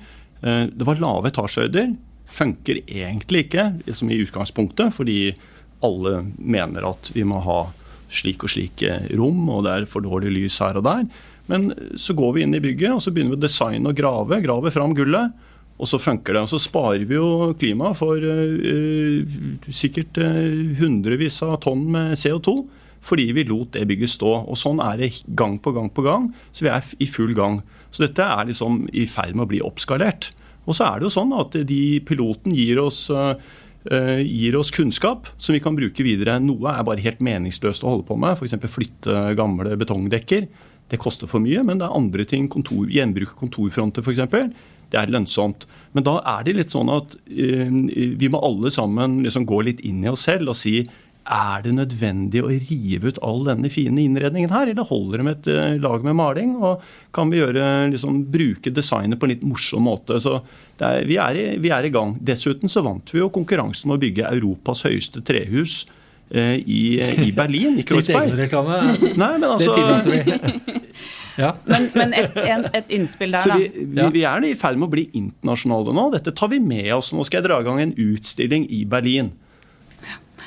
Det 0.73 0.87
var 0.89 1.01
lave 1.01 1.29
etasjehøyder. 1.29 1.91
Funker 2.25 2.81
egentlig 2.87 3.43
ikke 3.45 3.67
som 3.93 4.09
i 4.09 4.17
utgangspunktet, 4.25 4.95
fordi 4.97 5.35
alle 5.85 6.23
mener 6.41 6.89
at 6.89 7.11
vi 7.13 7.27
må 7.29 7.43
ha 7.45 7.59
slik 8.09 8.47
og 8.49 8.55
slik 8.55 8.81
rom, 9.13 9.45
og 9.53 9.67
det 9.67 9.75
er 9.75 9.87
for 9.93 10.05
dårlig 10.09 10.33
lys 10.33 10.57
her 10.65 10.81
og 10.81 10.87
der. 10.89 11.05
Men 11.53 11.69
så 12.01 12.17
går 12.17 12.33
vi 12.33 12.47
inn 12.47 12.57
i 12.57 12.65
bygget 12.65 12.97
og 12.97 13.05
så 13.05 13.13
begynner 13.13 13.37
vi 13.37 13.43
å 13.43 13.45
designe 13.45 13.93
og 13.93 14.01
grave. 14.01 14.41
Grave 14.41 14.73
fram 14.73 14.97
gullet. 14.97 15.37
Og 15.75 15.91
så 15.91 15.99
funker 15.99 16.37
det. 16.37 16.45
Og 16.45 16.53
så 16.53 16.61
sparer 16.63 17.05
vi 17.09 17.19
jo 17.19 17.53
klimaet 17.59 17.99
for 17.99 18.23
uh, 18.23 19.37
sikkert 19.75 20.21
uh, 20.23 20.77
hundrevis 20.79 21.41
av 21.47 21.59
tonn 21.65 21.87
med 21.95 22.19
CO2 22.21 22.59
fordi 23.05 23.27
vi 23.37 23.43
lot 23.45 23.75
det 23.75 23.83
bygget 23.91 24.15
stå. 24.15 24.31
Og 24.49 24.57
Sånn 24.57 24.79
er 24.81 24.97
det 24.97 25.11
gang 25.37 25.59
på 25.61 25.75
gang 25.77 25.91
på 25.93 26.07
gang. 26.07 26.31
Så 26.57 26.65
vi 26.65 26.71
er 26.73 26.87
i 27.05 27.09
full 27.11 27.35
gang. 27.37 27.59
Så 27.93 28.07
dette 28.07 28.25
er 28.25 28.49
liksom 28.49 28.87
i 28.97 29.05
ferd 29.05 29.35
med 29.37 29.45
å 29.45 29.51
bli 29.51 29.61
oppskalert. 29.61 30.31
Og 30.65 30.73
så 30.79 30.87
er 30.87 31.03
det 31.03 31.11
jo 31.11 31.13
sånn 31.13 31.35
at 31.37 31.59
de 31.69 31.83
piloten 32.09 32.55
gir 32.57 32.81
oss, 32.81 33.03
uh, 33.13 33.37
gir 34.25 34.57
oss 34.57 34.73
kunnskap 34.73 35.29
som 35.37 35.53
vi 35.53 35.61
kan 35.61 35.77
bruke 35.77 36.07
videre. 36.07 36.39
Noe 36.41 36.73
er 36.73 36.87
bare 36.89 37.05
helt 37.05 37.21
meningsløst 37.21 37.85
å 37.85 37.93
holde 37.93 38.09
på 38.09 38.17
med, 38.17 38.39
f.eks. 38.39 38.57
flytte 38.73 39.27
gamle 39.37 39.77
betongdekker. 39.85 40.49
Det 40.89 41.01
koster 41.01 41.29
for 41.29 41.45
mye, 41.45 41.61
men 41.61 41.83
det 41.83 41.85
er 41.85 42.01
andre 42.01 42.25
ting. 42.29 42.49
Kontor, 42.49 42.89
gjenbruk 42.89 43.37
kontorfronter 43.37 44.01
f.eks 44.01 44.25
det 44.93 45.01
er 45.01 45.13
lønnsomt. 45.13 45.67
Men 45.95 46.07
da 46.07 46.19
er 46.37 46.45
det 46.47 46.57
litt 46.59 46.75
sånn 46.75 46.93
at 46.93 47.17
uh, 47.17 47.81
vi 48.21 48.31
må 48.31 48.43
alle 48.45 48.73
sammen 48.75 49.23
liksom 49.25 49.49
gå 49.49 49.63
litt 49.69 49.83
inn 49.87 50.05
i 50.05 50.13
oss 50.13 50.27
selv 50.29 50.55
og 50.55 50.59
si 50.59 50.81
er 51.25 51.63
det 51.65 51.71
nødvendig 51.73 52.43
å 52.45 52.51
rive 52.53 53.09
ut 53.09 53.19
all 53.25 53.47
denne 53.47 53.71
fine 53.73 54.03
innredningen 54.03 54.53
her, 54.53 54.69
eller 54.69 54.85
holder 54.85 55.23
det 55.23 55.25
med 55.25 55.39
et 55.39 55.49
uh, 55.55 55.79
lag 55.81 56.05
med 56.05 56.19
maling? 56.21 56.53
Og 56.61 56.85
kan 57.17 57.33
vi 57.33 57.41
gjøre, 57.41 57.65
liksom, 57.95 58.27
bruke 58.35 58.75
designet 58.75 59.21
på 59.21 59.29
en 59.29 59.33
litt 59.33 59.47
morsom 59.49 59.89
måte? 59.89 60.21
Så 60.21 60.37
er, 60.79 61.03
vi, 61.09 61.17
er 61.17 61.41
i, 61.41 61.47
vi, 61.63 61.73
er 61.73 61.89
i, 61.89 61.93
gang. 61.95 62.19
Dessuten 62.21 62.69
så 62.69 62.85
vant 62.85 63.15
vi 63.15 63.23
jo 63.23 63.33
konkurransen 63.33 63.89
med 63.89 63.99
å 63.99 64.05
bygge 64.05 64.33
Europas 64.37 64.85
høyeste 64.85 65.25
trehus 65.25 65.85
Eh, 66.31 66.55
i, 66.55 67.01
i, 67.27 67.33
Berlin, 67.33 67.79
i 67.79 67.83
Kreuzberg. 67.87 68.33
Litt 68.33 68.33
egenreklame. 68.33 69.15
Nei, 69.15 69.39
men 69.39 69.51
altså. 69.51 69.77
Ja. 71.37 71.55
Men, 71.67 71.89
men 71.95 72.15
et, 72.15 72.37
en, 72.45 72.67
et, 72.71 72.91
innspill 72.95 73.35
der, 73.35 73.47
da. 73.49 73.57
Vi, 73.59 73.87
vi, 73.95 74.09
vi, 74.19 74.27
er 74.29 74.45
i 74.47 74.55
ferd 74.59 74.79
med 74.79 74.89
å 74.89 74.95
bli 74.95 75.09
internasjonale 75.19 75.95
nå. 75.97 76.09
Dette 76.15 76.35
tar 76.37 76.53
vi 76.53 76.61
med 76.63 76.93
oss. 76.95 77.13
Nå 77.15 77.27
skal 77.27 77.41
jeg 77.41 77.49
dra 77.49 77.61
i 77.61 77.67
gang 77.67 77.81
en 77.83 77.97
utstilling 78.07 78.69
i 78.73 78.85
Berlin. 78.89 79.33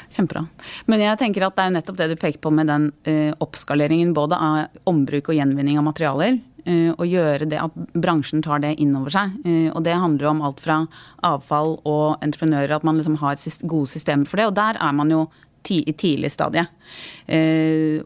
Kjempebra. 0.08 0.46
Men 0.88 1.04
jeg 1.04 1.20
tenker 1.20 1.48
at 1.48 1.58
det 1.58 1.66
er 1.66 1.74
nettopp 1.76 1.98
det 2.00 2.12
du 2.14 2.20
peker 2.20 2.40
på 2.44 2.52
med 2.56 2.70
den 2.72 2.92
uh, 3.08 3.34
oppskaleringen 3.44 4.14
både 4.16 4.38
av 4.40 4.86
ombruk 4.88 5.32
og 5.32 5.38
gjenvinning 5.38 5.80
av 5.80 5.88
materialer. 5.90 6.40
Uh, 6.68 6.92
og 6.96 7.04
gjøre 7.08 7.48
det 7.52 7.60
at 7.60 7.76
bransjen 7.96 8.44
tar 8.44 8.64
det 8.64 8.74
inn 8.84 8.96
over 8.98 9.14
seg. 9.14 9.36
Uh, 9.44 9.68
og 9.74 9.84
det 9.88 9.98
handler 10.00 10.32
om 10.32 10.46
alt 10.48 10.64
fra 10.64 10.80
avfall 11.28 11.76
og 11.84 12.24
entreprenører, 12.24 12.78
at 12.78 12.88
man 12.88 13.00
liksom 13.00 13.20
har 13.24 13.40
gode 13.68 13.92
systemer 13.92 14.30
for 14.30 14.40
det. 14.40 14.48
Og 14.48 14.56
der 14.58 14.80
er 14.80 14.96
man 14.96 15.12
jo 15.12 15.26
ti 15.68 15.82
i 15.84 15.92
tidlig 15.92 16.30
stadie, 16.32 16.64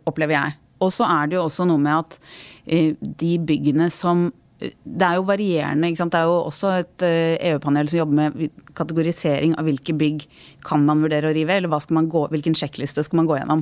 opplever 0.10 0.34
jeg. 0.34 0.56
Og 0.82 0.92
så 0.94 1.06
er 1.06 1.30
det 1.30 1.38
jo 1.38 1.46
også 1.46 1.68
noe 1.70 1.82
med 1.82 2.00
at 2.00 2.18
Eh, 2.68 2.94
de 3.20 3.40
byggene 3.40 3.90
som 3.90 4.30
det 4.62 5.08
er 5.08 5.16
jo 5.18 5.24
varierende. 5.26 5.90
Det 5.98 6.20
er 6.20 6.28
jo 6.30 6.36
også 6.46 6.70
et 6.84 7.04
EU-panel 7.50 7.82
eh, 7.82 7.88
e 7.88 7.90
som 7.90 7.98
jobber 7.98 8.18
med 8.20 8.52
kategorisering 8.78 9.56
av 9.58 9.66
hvilke 9.66 9.94
bygg 9.98 10.20
kan 10.66 10.84
man 10.86 11.02
vurdere 11.02 11.30
å 11.32 11.34
rive, 11.34 11.56
eller 11.58 12.06
gå, 12.12 12.22
hvilken 12.30 12.56
sjekkliste 12.58 13.04
skal 13.04 13.18
man 13.22 13.28
gå 13.30 13.38
gjennom. 13.40 13.62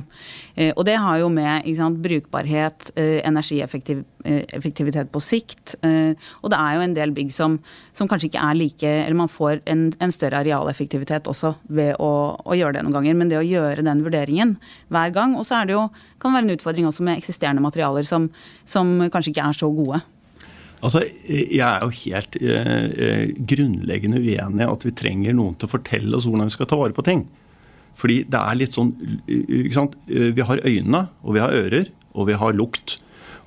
Eh, 0.56 0.72
og 0.76 0.84
det 0.84 0.96
har 1.00 1.18
jo 1.22 1.28
med 1.32 1.76
sant, 1.76 1.98
brukbarhet, 2.04 2.90
energieffektivitet 2.96 5.12
på 5.12 5.20
sikt. 5.24 5.76
Og 5.80 6.50
det 6.52 6.58
er 6.58 6.74
jo 6.76 6.80
en 6.84 6.94
del 6.96 7.10
bygg 7.16 7.30
som, 7.32 7.58
som 7.96 8.08
kanskje 8.10 8.28
ikke 8.28 8.44
er 8.44 8.54
like 8.58 8.90
Eller 8.90 9.16
man 9.16 9.32
får 9.32 9.60
en, 9.70 9.92
en 10.00 10.12
større 10.12 10.40
arealeffektivitet 10.42 11.28
også 11.30 11.54
ved 11.72 11.94
å, 11.96 12.36
å, 12.44 12.54
gjøre 12.58 12.74
det 12.76 12.82
noen 12.84 12.96
ganger. 12.98 13.14
Men 13.16 13.28
det 13.32 13.38
å 13.40 13.46
gjøre 13.46 13.86
den 13.86 14.04
vurderingen 14.04 14.50
hver 14.92 15.10
gang. 15.16 15.30
Og 15.38 15.44
så 15.48 15.54
er 15.60 15.64
det 15.68 15.74
jo, 15.78 15.84
kan 16.20 16.30
det 16.30 16.36
være 16.40 16.48
en 16.50 16.56
utfordring 16.58 16.86
også 16.90 17.02
med 17.06 17.16
eksisterende 17.16 17.64
materialer 17.64 18.04
som, 18.04 18.22
som 18.68 18.86
kanskje 19.08 19.30
ikke 19.32 19.46
er 19.48 19.54
så 19.56 19.68
gode. 19.72 19.98
Altså, 20.80 21.02
Jeg 21.28 21.60
er 21.66 21.84
jo 21.84 21.92
helt 21.92 22.36
eh, 22.40 23.34
grunnleggende 23.52 24.20
uenig 24.20 24.64
i 24.64 24.68
at 24.70 24.86
vi 24.86 24.96
trenger 24.96 25.36
noen 25.36 25.58
til 25.58 25.68
å 25.68 25.74
fortelle 25.74 26.16
oss 26.16 26.28
hvordan 26.28 26.48
vi 26.48 26.56
skal 26.56 26.70
ta 26.70 26.78
vare 26.80 26.96
på 26.96 27.04
ting. 27.04 27.26
Fordi 28.00 28.22
det 28.30 28.40
er 28.40 28.56
litt 28.56 28.72
sånn 28.76 28.94
ikke 29.28 29.76
sant? 29.76 29.96
Vi 30.06 30.44
har 30.46 30.62
øyne, 30.64 31.02
og 31.20 31.36
vi 31.36 31.42
har 31.42 31.52
ører, 31.52 31.90
og 32.14 32.30
vi 32.30 32.36
har 32.40 32.56
lukt. 32.56 32.96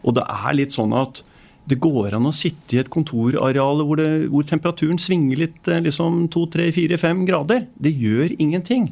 Og 0.03 0.17
det 0.17 0.25
er 0.29 0.57
litt 0.59 0.75
sånn 0.75 0.93
at 0.93 1.23
det 1.69 1.79
går 1.79 2.17
an 2.17 2.27
å 2.27 2.35
sitte 2.35 2.75
i 2.75 2.81
et 2.81 2.91
kontorareal 2.91 3.81
hvor, 3.87 4.01
hvor 4.29 4.45
temperaturen 4.45 4.99
svinger 4.99 5.39
litt 5.45 5.69
liksom 5.85 6.27
to, 6.33 6.43
tre, 6.51 6.67
fire, 6.75 6.99
fem 6.99 7.23
grader. 7.25 7.65
Det 7.79 7.95
gjør 7.95 8.35
ingenting. 8.35 8.89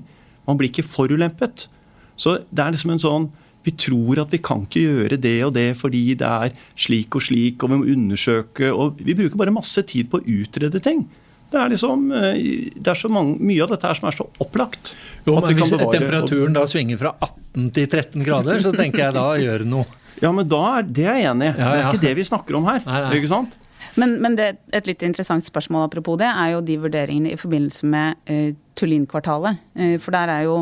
Man 0.48 0.58
blir 0.58 0.72
ikke 0.72 0.88
forulempet. 0.88 1.68
Så 2.16 2.40
det 2.50 2.64
er 2.64 2.74
liksom 2.74 2.96
en 2.96 3.04
sånn 3.04 3.28
vi 3.66 3.74
tror 3.78 4.24
at 4.24 4.34
vi 4.34 4.42
kan 4.42 4.66
ikke 4.66 4.84
gjøre 4.84 5.18
det 5.22 5.38
og 5.46 5.54
det 5.56 5.70
fordi 5.78 6.04
det 6.20 6.28
er 6.28 6.56
slik 6.80 7.18
og 7.18 7.26
slik, 7.26 7.62
og 7.62 7.72
vi 7.72 7.80
må 7.82 7.96
undersøke 7.96 8.72
og 8.74 9.02
Vi 9.02 9.18
bruker 9.18 9.38
bare 9.38 9.54
masse 9.54 9.82
tid 9.88 10.10
på 10.12 10.20
å 10.20 10.26
utrede 10.26 10.82
ting. 10.84 11.06
Det 11.52 11.60
er 11.60 11.72
liksom, 11.74 12.12
eh, 12.16 12.72
det 12.76 12.88
er 12.88 12.96
så 12.96 13.10
mange, 13.12 13.36
mye 13.44 13.64
av 13.64 13.74
dette 13.74 13.88
her 13.88 13.98
som 13.98 14.08
er 14.08 14.16
så 14.16 14.28
opplagt. 14.40 14.94
Jo, 15.26 15.36
men 15.36 15.58
Hvis 15.58 15.74
temperaturen 15.76 16.54
da 16.56 16.64
svinger 16.70 16.98
fra 17.02 17.16
18 17.20 17.72
til 17.76 17.88
13 17.90 18.24
grader, 18.24 18.62
så 18.64 18.72
tenker 18.72 19.10
jeg 19.10 19.18
da 19.18 19.26
gjør 19.36 19.66
det 19.66 19.68
noe. 19.68 19.86
Ja, 20.22 20.32
men 20.32 20.48
da 20.48 20.62
er 20.78 20.88
det 20.88 21.08
jeg 21.10 21.28
enig 21.28 21.50
i. 21.50 21.52
Ja, 21.58 21.58
ja. 21.58 21.74
Det 21.74 21.82
er 21.82 21.90
ikke 21.92 22.08
det 22.08 22.16
vi 22.22 22.28
snakker 22.30 22.56
om 22.60 22.70
her. 22.70 22.80
Nei, 22.86 23.02
nei. 23.04 23.12
ikke 23.20 23.32
sant? 23.34 23.58
Men, 24.00 24.16
men 24.24 24.38
det, 24.40 24.48
et 24.72 24.88
litt 24.88 25.04
interessant 25.04 25.44
spørsmål 25.44 25.90
apropos 25.90 26.20
det, 26.22 26.30
er 26.30 26.54
jo 26.54 26.62
de 26.64 26.78
vurderingene 26.80 27.34
i 27.34 27.40
forbindelse 27.40 27.90
med 27.92 28.32
uh, 28.32 28.54
Tullinkvartalet. 28.80 29.62
Uh, 29.78 29.98
for 30.02 30.16
der 30.16 30.32
er 30.32 30.48
jo 30.48 30.58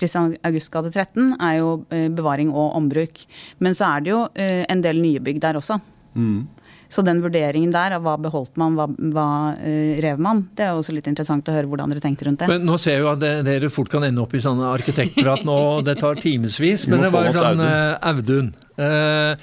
Kristian 0.00 0.34
uh, 0.34 0.40
August 0.48 0.70
gate 0.72 0.92
13 0.94 1.34
er 1.36 1.58
jo 1.58 1.72
uh, 1.82 2.08
bevaring 2.08 2.52
og 2.54 2.76
ombruk. 2.78 3.24
Men 3.58 3.76
så 3.76 3.96
er 3.96 4.06
det 4.06 4.14
jo 4.14 4.24
en 4.40 4.84
del 4.84 5.02
nye 5.02 5.20
bygg 5.22 5.42
der 5.42 5.60
også. 5.60 5.80
Mm. 6.14 6.48
Så 6.90 7.04
den 7.06 7.20
vurderingen 7.22 7.70
der 7.70 7.94
av 7.94 8.02
hva 8.02 8.16
beholdt 8.18 8.56
man, 8.58 8.74
hva, 8.74 8.88
hva 9.14 9.26
uh, 9.54 9.98
rev 10.02 10.18
man, 10.22 10.42
det 10.58 10.66
er 10.66 10.74
også 10.74 10.94
litt 10.96 11.06
interessant 11.06 11.46
å 11.46 11.54
høre 11.54 11.70
hvordan 11.70 11.92
dere 11.94 12.02
tenkte 12.02 12.26
rundt 12.26 12.42
det. 12.42 12.48
Men 12.50 12.66
Nå 12.66 12.78
ser 12.82 12.98
jeg 12.98 13.04
jo 13.04 13.12
at 13.12 13.22
dere 13.46 13.70
fort 13.70 13.92
kan 13.92 14.06
ende 14.06 14.24
opp 14.24 14.34
i 14.34 14.42
sånne 14.42 14.72
arkitektprat 14.74 15.46
nå, 15.46 15.58
det 15.86 16.00
tar 16.02 16.18
timevis. 16.18 16.88
Men 16.90 17.06
det 17.06 17.12
var 17.14 17.30
jo 17.30 17.36
sånn 17.38 17.62
uh, 17.62 17.94
Audun. 18.10 18.50
Uh, 18.80 19.36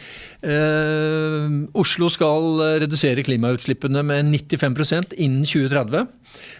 Oslo 1.77 2.09
skal 2.13 2.61
redusere 2.83 3.23
klimautslippene 3.25 4.01
med 4.05 4.31
95% 4.33 5.13
innen 5.13 5.45
2030. 5.45 6.07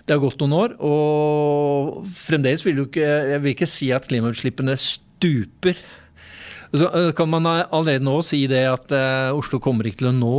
Det 0.05 0.13
har 0.13 0.21
gått 0.21 0.41
noen 0.43 0.57
år, 0.57 0.75
og 0.85 2.05
fremdeles 2.17 2.65
vil 2.65 2.77
du 2.77 2.83
ikke 2.85 3.07
Jeg 3.33 3.41
vil 3.43 3.55
ikke 3.55 3.69
si 3.69 3.91
at 3.95 4.07
klimautslippene 4.09 4.75
stuper. 4.77 5.75
Så 6.75 6.89
kan 7.15 7.29
man 7.31 7.47
allerede 7.47 8.03
nå 8.03 8.19
si 8.27 8.43
det 8.51 8.65
at 8.69 8.91
Oslo 9.33 9.59
kommer 9.63 9.87
ikke 9.87 10.03
til 10.03 10.11
å 10.11 10.17
nå 10.17 10.37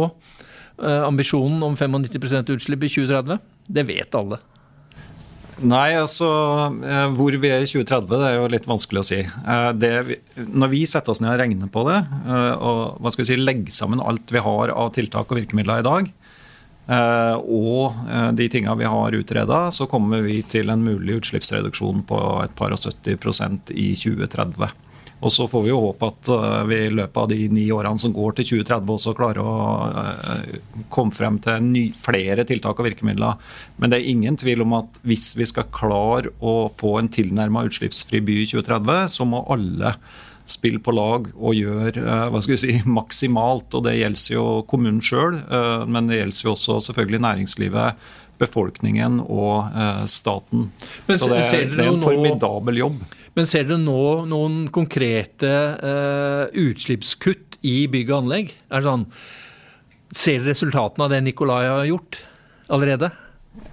Eh, 0.78 1.02
ambisjonen 1.02 1.62
om 1.66 1.74
95% 1.76 2.52
utslipp 2.54 2.84
i 2.86 2.92
2030? 2.92 3.40
Det 3.66 3.84
vet 3.88 4.14
alle. 4.14 4.38
Nei, 5.58 5.96
altså 5.98 6.28
eh, 6.86 7.08
hvor 7.18 7.34
vi 7.34 7.50
er 7.50 7.64
i 7.64 7.66
2030, 7.66 8.12
det 8.12 8.26
er 8.28 8.36
jo 8.36 8.50
litt 8.52 8.68
vanskelig 8.68 9.00
å 9.02 9.06
si. 9.08 9.18
Eh, 9.24 9.70
det, 9.74 10.18
når 10.38 10.70
vi 10.70 10.84
setter 10.86 11.14
oss 11.14 11.22
ned 11.24 11.32
og 11.32 11.40
regner 11.40 11.72
på 11.74 11.82
det, 11.88 11.98
og 12.62 13.00
hva 13.02 13.12
skal 13.12 13.24
vi 13.24 13.30
si, 13.32 13.38
legger 13.40 13.74
sammen 13.74 14.02
alt 14.04 14.30
vi 14.30 14.42
har 14.44 14.74
av 14.74 14.92
tiltak 14.94 15.26
og 15.32 15.40
virkemidler 15.40 15.82
i 15.82 15.88
dag, 15.88 16.10
og 16.88 17.98
de 18.32 18.46
tinga 18.48 18.72
vi 18.80 18.86
har 18.88 19.12
utreda, 19.18 19.58
så 19.76 19.84
kommer 19.90 20.22
vi 20.24 20.38
til 20.48 20.72
en 20.72 20.80
mulig 20.80 21.18
utslippsreduksjon 21.18 22.00
på 22.08 22.20
et 22.46 22.54
par 22.56 22.72
og 22.72 22.80
70% 22.80 23.74
i 23.76 23.90
2030. 23.92 24.70
Og 25.18 25.32
så 25.34 25.48
får 25.50 25.64
vi 25.64 25.72
jo 25.72 25.80
håpe 25.82 26.10
at 26.12 26.30
eh, 26.30 26.60
vi 26.70 26.78
i 26.86 26.92
løpet 26.94 27.18
av 27.22 27.30
de 27.32 27.38
ni 27.50 27.64
årene 27.74 27.98
som 28.02 28.14
går 28.14 28.36
til 28.38 28.50
2030 28.52 28.92
også 28.94 29.14
klarer 29.18 29.42
å 29.42 29.56
eh, 29.90 30.60
komme 30.94 31.14
frem 31.14 31.40
til 31.42 31.64
ny, 31.64 31.88
flere 31.98 32.46
tiltak 32.46 32.78
og 32.78 32.86
virkemidler. 32.86 33.50
Men 33.78 33.90
det 33.90 33.98
er 33.98 34.12
ingen 34.12 34.38
tvil 34.38 34.62
om 34.66 34.76
at 34.78 35.02
hvis 35.08 35.32
vi 35.38 35.48
skal 35.48 35.70
klare 35.74 36.30
å 36.38 36.68
få 36.70 36.98
en 37.00 37.10
tilnærma 37.10 37.66
utslippsfri 37.66 38.22
by 38.22 38.38
i 38.44 38.46
2030, 38.52 39.10
så 39.16 39.26
må 39.26 39.42
alle 39.50 39.96
spille 40.48 40.80
på 40.80 40.94
lag 40.96 41.26
og 41.34 41.58
gjøre 41.58 41.98
eh, 41.98 42.24
hva 42.30 42.44
skal 42.44 42.54
vi 42.54 42.62
si, 42.62 42.78
maksimalt. 43.00 43.74
Og 43.74 43.88
det 43.88 43.98
gjelder 43.98 44.38
jo 44.38 44.46
kommunen 44.70 45.02
sjøl, 45.02 45.42
men 45.90 46.12
det 46.12 46.22
gjelder 46.22 46.46
jo 46.46 46.54
også 46.54 46.80
selvfølgelig 46.92 47.24
næringslivet 47.26 48.08
befolkningen 48.38 49.18
og 49.26 49.72
staten. 50.06 50.68
Men, 51.08 51.16
så 51.18 51.26
det, 51.32 51.40
det 51.50 51.82
er 51.82 51.88
en 51.90 51.98
formidabel 51.98 52.78
jobb. 52.78 53.00
Men 53.38 53.46
ser 53.46 53.68
dere 53.68 53.78
nå 53.78 54.26
noen 54.26 54.64
konkrete 54.74 55.50
uh, 55.78 56.50
utslippskutt 56.58 57.60
i 57.62 57.84
bygg 57.90 58.10
og 58.10 58.24
anlegg? 58.24 58.50
Er 58.66 58.82
det 58.82 58.88
sånn, 58.88 59.04
ser 60.10 60.40
dere 60.40 60.56
resultatene 60.56 61.06
av 61.06 61.12
det 61.14 61.20
Nikolai 61.22 61.62
har 61.68 61.86
gjort 61.86 62.18
allerede? 62.66 63.12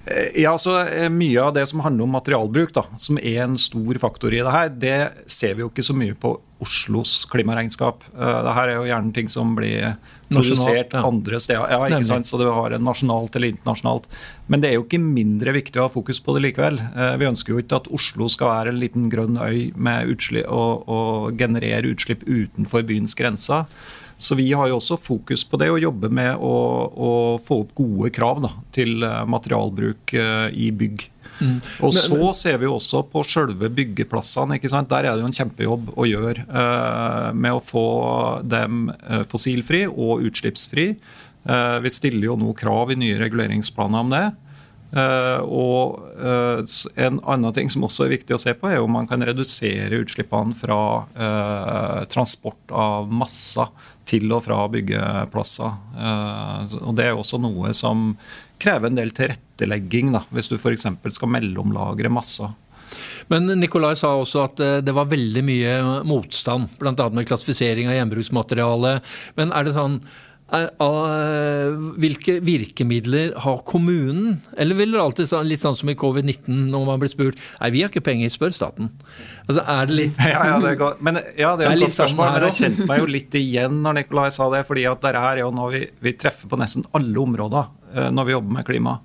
Eh, 0.05 0.41
ja, 0.43 0.51
altså 0.51 0.77
eh, 0.83 1.09
Mye 1.09 1.41
av 1.41 1.55
det 1.57 1.65
som 1.69 1.81
handler 1.81 2.05
om 2.05 2.13
materialbruk, 2.13 2.75
da, 2.77 2.85
som 3.01 3.17
er 3.17 3.41
en 3.47 3.57
stor 3.61 3.97
faktor 4.01 4.37
i 4.37 4.43
det 4.45 4.53
her, 4.53 4.69
det 4.69 4.99
ser 5.33 5.57
vi 5.57 5.65
jo 5.65 5.71
ikke 5.71 5.85
så 5.85 5.97
mye 5.97 6.13
på 6.13 6.35
Oslos 6.61 7.17
klimaregnskap. 7.33 8.05
Uh, 8.13 8.41
det 8.45 8.55
her 8.59 8.69
er 8.69 8.77
jo 8.77 8.89
gjerne 8.91 9.17
ting 9.17 9.33
som 9.33 9.57
blir 9.57 9.95
produsert 10.29 10.95
ja. 10.95 11.03
andre 11.05 11.39
steder. 11.41 11.71
Ja, 11.71 11.81
ikke 11.89 12.07
sant? 12.07 12.29
Så 12.29 12.39
du 12.41 12.45
har 12.49 12.75
en 12.75 12.85
nasjonalt 12.85 13.35
eller 13.35 13.53
internasjonalt. 13.53 14.07
Men 14.51 14.63
det 14.63 14.71
er 14.71 14.79
jo 14.79 14.85
ikke 14.85 15.01
mindre 15.01 15.55
viktig 15.55 15.81
å 15.81 15.87
ha 15.87 15.93
fokus 15.93 16.21
på 16.23 16.35
det 16.35 16.45
likevel. 16.47 16.79
Uh, 16.95 17.13
vi 17.21 17.29
ønsker 17.29 17.53
jo 17.53 17.61
ikke 17.61 17.81
at 17.81 17.91
Oslo 17.95 18.29
skal 18.31 18.51
være 18.53 18.73
en 18.73 18.81
liten 18.81 19.09
grønn 19.13 19.37
øy 19.41 19.69
med 19.75 20.15
utslipp, 20.15 20.49
og, 20.49 20.87
og 20.89 21.37
generere 21.39 21.93
utslipp 21.93 22.25
utenfor 22.25 22.85
byens 22.87 23.17
grenser. 23.17 23.69
Så 24.17 24.37
vi 24.39 24.47
har 24.55 24.69
jo 24.71 24.77
også 24.79 24.97
fokus 25.01 25.43
på 25.43 25.59
det, 25.59 25.67
og 25.73 25.81
jobber 25.83 26.13
med 26.13 26.39
å, 26.39 26.53
å 26.87 27.09
få 27.43 27.61
opp 27.65 27.73
gode 27.75 28.13
krav 28.15 28.39
da, 28.45 28.53
til 28.75 29.03
eh, 29.03 29.23
materialbruk 29.27 30.15
uh, 30.15 30.47
i 30.55 30.69
bygg. 30.71 31.09
Mm. 31.39 31.59
Og 31.83 31.91
men, 31.91 31.99
så 31.99 32.31
ser 32.37 32.59
vi 32.61 32.69
jo 32.69 32.77
også 32.77 33.03
på 33.11 33.23
selve 33.27 33.69
byggeplassene. 33.75 34.59
ikke 34.59 34.71
sant? 34.71 34.89
Der 34.91 35.09
er 35.09 35.15
det 35.15 35.25
jo 35.25 35.29
en 35.31 35.37
kjempejobb 35.39 35.91
å 35.95 36.07
gjøre 36.09 36.47
uh, 36.47 37.29
med 37.35 37.57
å 37.57 37.63
få 37.63 37.85
dem 38.45 38.89
uh, 38.93 39.23
fossilfri 39.29 39.85
og 39.89 40.25
utslippsfri. 40.29 40.89
vi 41.45 41.89
stiller 41.93 42.25
jo 42.25 42.35
nå 42.41 42.55
krav 42.57 42.89
i 42.89 42.95
nye 42.97 43.19
reguleringsplaner 43.21 43.99
om 44.01 44.09
det. 44.09 44.25
Uh, 44.95 45.41
og 45.43 45.97
uh, 46.21 46.61
En 46.95 47.17
annen 47.27 47.51
ting 47.55 47.67
som 47.71 47.83
også 47.83 48.05
er 48.05 48.13
viktig 48.13 48.35
å 48.35 48.39
se 48.39 48.53
på, 48.55 48.69
er 48.69 48.83
om 48.83 48.93
man 48.95 49.09
kan 49.09 49.23
redusere 49.27 49.99
utslippene 49.99 50.55
fra 50.55 50.79
uh, 51.17 52.05
transport 52.11 52.71
av 52.71 53.11
masser 53.11 53.73
til 54.05 54.29
og 54.31 54.43
fra 54.45 54.59
byggeplasser. 54.69 55.71
og 56.77 56.91
Det 56.93 57.07
er 57.07 57.17
også 57.17 57.39
noe 57.41 57.71
som 57.73 58.11
krever 58.61 58.91
en 58.91 58.99
del 58.99 59.13
tilrettelegging, 59.15 60.13
da, 60.15 60.23
hvis 60.35 60.51
du 60.51 60.57
f.eks. 60.57 60.87
skal 61.15 61.31
mellomlagre 61.31 62.11
masser. 62.13 62.53
Men 63.31 63.49
Nikolai 63.59 63.95
sa 63.97 64.13
også 64.19 64.43
at 64.43 64.61
det 64.85 64.93
var 64.93 65.09
veldig 65.09 65.41
mye 65.43 65.73
motstand, 66.07 66.69
bl.a. 66.79 67.09
med 67.09 67.25
klassifisering 67.27 67.89
av 67.89 67.97
gjenbruksmateriale. 67.97 68.99
Men 69.39 69.53
er 69.55 69.65
det 69.65 69.73
sånn 69.75 69.97
er, 70.53 70.67
uh, 70.77 71.73
hvilke 71.97 72.35
virkemidler 72.45 73.33
har 73.41 73.63
kommunen? 73.65 74.41
Eller 74.61 74.77
vil 74.77 74.93
det 74.93 75.01
alltid 75.01 75.29
sånn, 75.31 75.47
litt 75.49 75.63
sånn 75.63 75.77
som 75.77 75.89
i 75.89 75.97
covid-19, 75.97 76.67
når 76.69 76.85
man 76.85 77.01
blir 77.01 77.09
spurt 77.09 77.39
Nei, 77.57 77.71
vi 77.73 77.81
har 77.81 77.89
ikke 77.89 78.03
penger, 78.05 78.29
spør 78.29 78.53
staten. 78.53 78.91
Altså, 79.47 79.63
er 79.63 79.89
det 79.89 79.97
litt 79.97 80.21
Ja, 80.35 80.43
ja, 80.51 80.57
det, 80.61 80.75
går, 80.81 80.99
men, 81.05 81.17
ja, 81.33 81.55
det 81.57 81.65
er, 81.65 81.73
det 81.73 81.87
er 81.87 81.87
sånn 81.87 81.95
spørsmål, 81.97 82.35
men 82.35 82.47
jeg 82.47 82.57
kjente 82.59 82.89
meg 82.91 83.01
jo 83.01 83.07
litt 83.17 83.37
igjen 83.39 83.79
når 83.85 83.99
Nikolai 83.99 84.27
sa 84.35 84.49
det. 84.53 84.65
fordi 84.69 84.85
at 84.89 85.01
det 85.01 85.15
er 85.17 85.41
jo 85.41 85.53
noe 85.55 85.71
vi, 85.73 85.85
vi 86.05 86.13
treffer 86.19 86.51
på 86.51 86.59
nesten 86.61 86.85
alle 86.97 87.23
områder 87.23 87.71
uh, 87.97 88.11
når 88.13 88.29
vi 88.29 88.37
jobber 88.37 88.59
med 88.59 88.67
klima. 88.69 88.99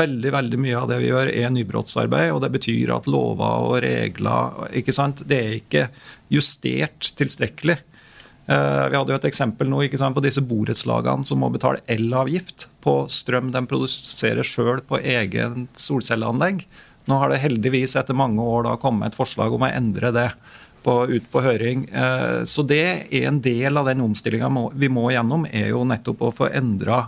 Veldig 0.00 0.30
veldig 0.34 0.58
mye 0.62 0.78
av 0.78 0.90
det 0.90 1.00
vi 1.02 1.10
gjør, 1.10 1.30
er 1.34 1.54
nybrottsarbeid. 1.54 2.32
og 2.34 2.42
Det 2.42 2.50
betyr 2.58 2.96
at 2.98 3.06
lover 3.10 3.68
og 3.68 3.78
regler 3.86 4.74
ikke 4.82 4.94
sant? 4.94 5.22
Det 5.26 5.38
er 5.38 5.56
ikke 5.60 5.86
justert 6.34 7.12
tilstrekkelig. 7.18 7.78
Eh, 8.50 8.84
vi 8.90 8.98
hadde 8.98 9.12
jo 9.12 9.18
et 9.20 9.28
eksempel 9.28 9.68
nå 9.70 9.84
sant, 9.94 10.16
på 10.16 10.24
disse 10.24 10.42
borettslagene 10.42 11.26
som 11.28 11.38
må 11.42 11.52
betale 11.54 11.84
elavgift 11.86 12.66
på 12.82 13.04
strøm 13.06 13.52
de 13.54 13.62
produserer 13.70 14.46
sjøl 14.46 14.82
på 14.82 14.98
eget 14.98 15.68
solcelleanlegg. 15.78 16.64
Nå 17.06 17.20
har 17.20 17.30
det 17.30 17.44
heldigvis 17.44 17.94
etter 17.96 18.16
mange 18.16 18.42
år 18.42 18.66
da 18.66 18.74
kommet 18.80 19.12
et 19.12 19.18
forslag 19.18 19.54
om 19.54 19.62
å 19.66 19.70
endre 19.70 20.10
det 20.16 20.26
på, 20.82 20.96
ut 21.06 21.30
på 21.30 21.44
høring. 21.44 21.86
Eh, 21.94 22.42
så 22.42 22.66
det 22.66 22.82
er 23.06 23.28
en 23.28 23.38
del 23.44 23.78
av 23.78 23.86
den 23.86 24.02
omstillinga 24.02 24.50
vi 24.74 24.90
må 24.90 25.10
gjennom, 25.14 25.46
er 25.46 25.70
jo 25.70 25.86
nettopp 25.86 26.26
å 26.26 26.34
få 26.42 26.50
endra 26.50 27.04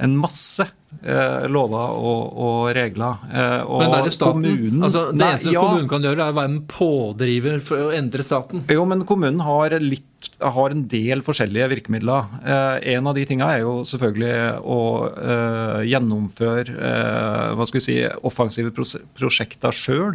en 0.00 0.16
masse 0.16 0.64
eh, 1.02 1.46
lover 1.50 1.94
og, 1.96 2.38
og 2.44 2.58
regler. 2.76 3.22
Eh, 3.30 3.62
og 3.64 3.82
men 3.84 3.96
er 3.96 4.06
det 4.06 4.14
staten? 4.14 4.44
Kommunen, 4.44 4.84
altså, 4.86 5.04
det 5.10 5.20
nei, 5.20 5.30
eneste 5.34 5.54
ja, 5.54 5.64
kommunen 5.64 5.90
kan 5.90 6.06
gjøre, 6.06 6.26
er 6.26 6.34
å 6.34 6.38
være 6.38 6.52
en 6.52 6.60
pådriver 6.70 7.62
for 7.64 7.88
å 7.88 7.92
endre 7.96 8.26
staten? 8.26 8.64
Jo, 8.70 8.84
men 8.88 9.06
kommunen 9.08 9.42
har, 9.46 9.76
litt, 9.84 10.30
har 10.42 10.74
en 10.74 10.84
del 10.90 11.24
forskjellige 11.26 11.70
virkemidler. 11.76 12.34
Eh, 12.42 12.92
en 12.96 13.10
av 13.10 13.16
de 13.18 13.26
tingene 13.28 13.54
er 13.56 13.64
jo 13.64 13.78
selvfølgelig 13.88 14.36
å 14.60 14.82
eh, 15.14 15.80
gjennomføre 15.92 16.76
eh, 16.76 17.48
hva 17.56 17.68
skal 17.68 17.80
vi 17.80 17.86
si, 17.86 17.98
offensive 18.26 18.74
prosjekter 18.74 19.76
sjøl 19.76 20.14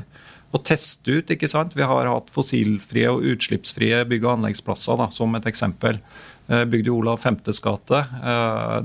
og 0.56 0.64
teste 0.68 1.20
ut. 1.20 1.32
ikke 1.32 1.50
sant? 1.52 1.76
Vi 1.76 1.84
har 1.84 2.08
hatt 2.10 2.32
fossilfrie 2.34 3.10
og 3.12 3.26
utslippsfrie 3.34 4.04
bygg- 4.08 4.28
og 4.28 4.38
anleggsplasser 4.38 5.00
da, 5.02 5.10
som 5.12 5.36
et 5.36 5.48
eksempel. 5.50 6.00
Bygde 6.48 6.94
Olav 6.94 7.22
Femtes 7.24 7.60
gate. 7.64 8.02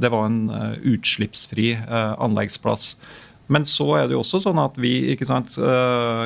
Det 0.00 0.11
var 0.12 0.29
en 0.29 0.45
utslippsfri 0.81 1.75
anleggsplass. 1.90 2.95
Men 3.50 3.64
så 3.67 3.88
er 3.99 4.07
det 4.07 4.14
jo 4.14 4.23
også 4.23 4.38
sånn 4.45 4.61
at 4.62 4.76
vi 4.79 5.11
sant, 5.26 5.57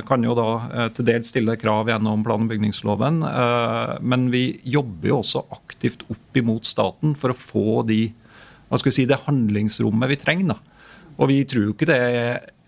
kan 0.07 0.27
jo 0.27 0.35
da 0.37 0.89
til 0.95 1.07
dels 1.09 1.31
stille 1.33 1.57
krav 1.61 1.89
gjennom 1.89 2.25
plan- 2.27 2.45
og 2.45 2.51
bygningsloven. 2.53 3.23
Men 4.05 4.27
vi 4.35 4.61
jobber 4.69 5.09
jo 5.09 5.21
også 5.23 5.47
aktivt 5.57 6.05
opp 6.13 6.37
imot 6.37 6.69
staten 6.69 7.17
for 7.17 7.33
å 7.33 7.39
få 7.39 7.81
de, 7.89 8.03
si, 8.85 9.07
det 9.09 9.23
handlingsrommet 9.25 10.13
vi 10.13 10.21
trenger. 10.21 10.53
da. 10.53 10.59
Og 11.17 11.31
vi 11.31 11.41
tror 11.49 11.71
jo 11.71 11.75
ikke 11.75 11.89
det 11.89 12.01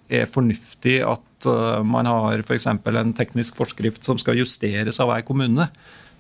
er 0.09 0.31
fornuftig 0.31 1.03
at 1.05 1.51
man 1.85 2.09
har 2.09 2.41
f.eks. 2.41 2.67
en 2.71 3.15
teknisk 3.17 3.59
forskrift 3.61 4.09
som 4.09 4.19
skal 4.19 4.41
justeres 4.41 5.03
av 5.03 5.13
hver 5.13 5.27
kommune. 5.27 5.69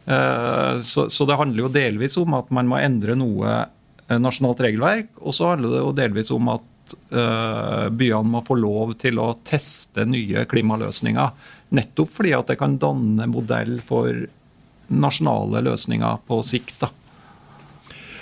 Eh, 0.06 0.80
så, 0.80 1.10
så, 1.10 1.26
det 1.26 1.34
handler 1.34 1.64
jo 1.64 1.72
delvis 1.75 2.16
om 2.20 2.36
at 2.38 2.50
man 2.54 2.68
må 2.70 2.78
endre 2.78 3.16
noe 3.18 3.58
eh, 3.58 4.18
nasjonalt 4.22 4.62
regelverk. 4.62 5.10
Og 5.22 5.34
så 5.34 5.52
handler 5.52 5.75
det 5.75 5.82
jo 5.82 5.94
delvis 5.98 6.32
om 6.34 6.52
at 6.54 6.96
uh, 7.10 7.88
byene 7.90 8.30
må 8.30 8.42
få 8.46 8.54
lov 8.60 8.94
til 9.02 9.18
å 9.18 9.32
teste 9.46 10.06
nye 10.06 10.46
klimaløsninger. 10.46 11.48
Nettopp 11.75 12.14
fordi 12.14 12.36
at 12.36 12.52
det 12.52 12.58
kan 12.60 12.78
danne 12.78 13.26
modell 13.30 13.80
for 13.82 14.22
nasjonale 14.86 15.64
løsninger 15.66 16.22
på 16.28 16.38
sikt. 16.46 16.78
da. 16.84 16.92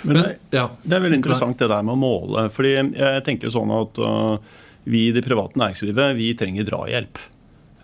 Men 0.05 0.21
det, 0.21 0.31
ja. 0.53 0.67
det, 0.81 0.95
er 0.95 1.03
veldig 1.03 1.19
interessant 1.21 1.61
det 1.61 1.69
der 1.69 1.85
med 1.85 1.93
å 1.93 2.01
måle. 2.01 2.47
fordi 2.53 2.73
jeg 2.77 3.25
tenker 3.25 3.53
sånn 3.53 3.73
at 3.73 4.01
uh, 4.01 4.57
vi 4.89 5.07
i 5.09 5.13
det 5.13 5.25
private 5.25 5.57
næringslivet 5.61 6.17
vi 6.17 6.33
trenger 6.37 6.65
drahjelp. 6.65 7.21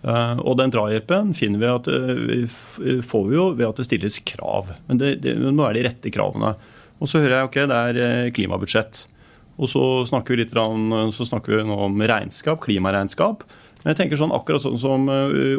Eh, 0.02 0.38
og 0.42 0.58
den 0.58 0.72
drahjelpen 0.74 1.30
finner 1.38 1.62
vi 1.62 1.70
at 1.70 1.88
eh, 1.92 3.02
får 3.06 3.26
vi 3.28 3.38
jo 3.38 3.48
ved 3.54 3.68
at 3.68 3.78
det 3.78 3.86
stilles 3.86 4.18
krav. 4.26 4.72
Men 4.88 5.00
det, 5.00 5.16
det, 5.22 5.36
må 5.44 5.62
være 5.62 5.78
de 5.78 5.86
rette 5.86 6.14
kravene. 6.14 6.54
Og 7.02 7.10
så 7.10 7.22
hører 7.22 7.40
jeg 7.40 7.50
ok, 7.50 7.58
det 7.70 7.80
er 7.80 8.00
eh, 8.02 8.30
klimabudsjett. 8.34 9.04
Og 9.62 9.70
så 9.70 9.82
snakker 10.08 10.34
vi 10.34 10.42
litt 10.42 10.54
så 10.56 11.26
snakker 11.28 11.54
vi 11.54 11.66
nå 11.68 11.76
om 11.84 12.00
regnskap, 12.08 12.62
klimaregnskap. 12.64 13.44
Men 13.82 13.92
jeg 13.92 13.98
tenker 14.00 14.18
sånn 14.18 14.32
akkurat 14.34 14.62
sånn 14.62 14.78
som 14.80 15.08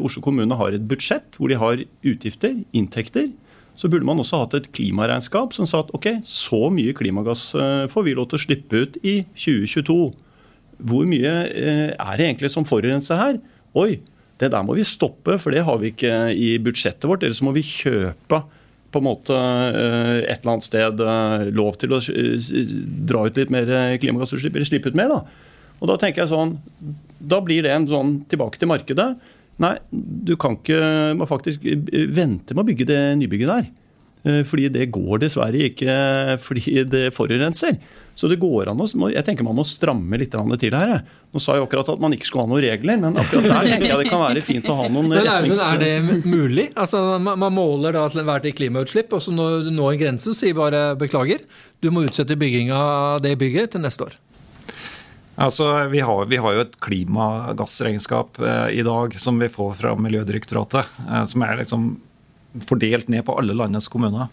Oslo 0.04 0.24
kommune 0.24 0.56
har 0.58 0.74
et 0.74 0.86
budsjett 0.88 1.36
hvor 1.38 1.52
de 1.52 1.60
har 1.60 1.84
utgifter, 2.08 2.56
inntekter. 2.74 3.30
Så 3.78 3.90
burde 3.92 4.08
man 4.08 4.20
også 4.20 4.42
hatt 4.42 4.56
et 4.58 4.70
klimaregnskap 4.74 5.54
som 5.56 5.70
sa 5.70 5.84
at 5.84 5.92
ok, 5.96 6.10
så 6.26 6.72
mye 6.74 6.96
klimagass 6.98 7.52
får 7.94 8.08
vi 8.08 8.16
lov 8.18 8.32
til 8.32 8.40
å 8.40 8.44
slippe 8.44 8.82
ut 8.82 8.98
i 9.06 9.20
2022. 9.38 10.00
Hvor 10.90 11.08
mye 11.12 11.36
er 11.54 12.18
det 12.18 12.28
egentlig 12.32 12.52
som 12.56 12.68
forurenser 12.68 13.22
her? 13.22 13.40
Oi, 13.78 14.02
det 14.42 14.50
der 14.54 14.66
må 14.66 14.76
vi 14.78 14.86
stoppe, 14.88 15.38
for 15.42 15.54
det 15.54 15.64
har 15.68 15.80
vi 15.82 15.92
ikke 15.94 16.14
i 16.34 16.56
budsjettet 16.64 17.08
vårt. 17.10 17.24
Ellers 17.26 17.44
må 17.46 17.54
vi 17.56 17.66
kjøpe 17.66 18.42
på 18.94 19.02
en 19.02 19.08
måte 19.08 19.34
eh, 19.36 20.20
et 20.28 20.42
eller 20.42 20.56
annet 20.56 20.68
sted 20.68 21.02
eh, 21.02 21.46
lov 21.56 21.78
til 21.82 21.96
å 21.96 22.02
dra 23.10 23.24
ut 23.26 23.40
litt 23.40 23.54
mer 23.54 23.70
klimagassutslipp, 24.02 24.58
eller 24.58 24.70
slippe 24.70 24.92
ut 24.92 25.00
mer. 25.00 25.14
da. 25.14 25.54
Og 25.82 25.90
Da 25.90 26.00
tenker 26.02 26.24
jeg 26.24 26.34
sånn, 26.34 26.58
da 27.20 27.40
blir 27.44 27.66
det 27.66 27.74
en 27.74 27.88
sånn 27.90 28.18
tilbake 28.32 28.62
til 28.62 28.72
markedet. 28.72 29.10
Nei, 29.62 29.76
du 29.92 30.36
kan 30.40 30.58
ikke 30.58 31.14
må 31.18 31.28
faktisk 31.30 31.66
vente 32.16 32.56
med 32.56 32.64
å 32.64 32.70
bygge 32.70 32.88
det 32.90 33.02
nybygget 33.20 33.52
der. 33.52 33.72
Eh, 34.24 34.42
fordi 34.48 34.70
det 34.72 34.88
går 34.96 35.26
dessverre 35.26 35.68
ikke 35.68 35.94
fordi 36.40 36.86
det 36.88 37.10
forurenser. 37.16 37.76
Så 38.16 38.30
det 38.30 38.38
går 38.38 38.70
an 38.70 38.82
å, 38.84 38.88
jeg 39.10 39.26
tenker 39.26 39.46
man 39.46 39.58
må 39.58 39.66
stramme 39.66 40.20
litt 40.22 40.32
til 40.32 40.76
her. 40.78 41.00
Nå 41.34 41.42
sa 41.42 41.56
jeg 41.58 41.66
akkurat 41.66 41.90
at 41.96 42.02
man 42.02 42.14
ikke 42.14 42.30
skulle 42.30 42.46
ha 42.46 42.52
noen 42.52 42.62
regler, 42.64 43.00
men 43.02 43.18
akkurat 43.18 43.48
der 43.50 43.70
tenker 43.72 43.88
jeg 43.90 44.04
det 44.04 44.12
kan 44.12 44.22
være 44.22 44.44
fint 44.46 44.68
å 44.70 44.76
ha 44.78 44.90
noen 44.94 45.10
men 45.10 45.26
er, 45.26 45.48
men 45.50 45.64
er 45.66 45.82
det 45.82 46.20
mulig? 46.30 46.68
Altså, 46.78 47.02
man 47.18 47.56
måler 47.56 47.98
da 47.98 48.06
til 48.12 48.22
enhver 48.22 48.46
tid 48.46 48.56
klimautslipp, 48.60 49.16
og 49.18 49.26
så 49.26 49.34
når 49.34 49.66
du 49.66 49.72
når 49.74 49.96
en 49.96 50.04
grense, 50.04 50.36
sier 50.38 50.54
bare 50.58 50.92
beklager, 51.00 51.42
du 51.82 51.90
må 51.92 52.06
utsette 52.06 52.38
bygginga 52.38 52.78
av 52.78 53.26
det 53.26 53.34
bygget 53.42 53.74
til 53.74 53.84
neste 53.84 54.06
år. 54.06 54.22
Altså, 55.34 55.66
vi 55.90 56.04
har, 56.06 56.26
vi 56.30 56.38
har, 56.38 56.54
jo 56.54 56.64
et 56.68 56.76
klimagassregnskap 56.86 58.38
eh, 58.46 58.68
i 58.78 58.84
dag 58.86 59.16
som 59.18 59.42
vi 59.42 59.50
får 59.50 59.74
fra 59.80 59.96
Miljødirektoratet. 59.98 61.00
Eh, 61.10 61.24
som 61.34 61.46
er 61.48 61.58
liksom 61.64 61.96
fordelt 62.62 63.10
ned 63.10 63.26
på 63.26 63.38
alle 63.40 63.56
landets 63.58 63.90
kommuner. 63.92 64.30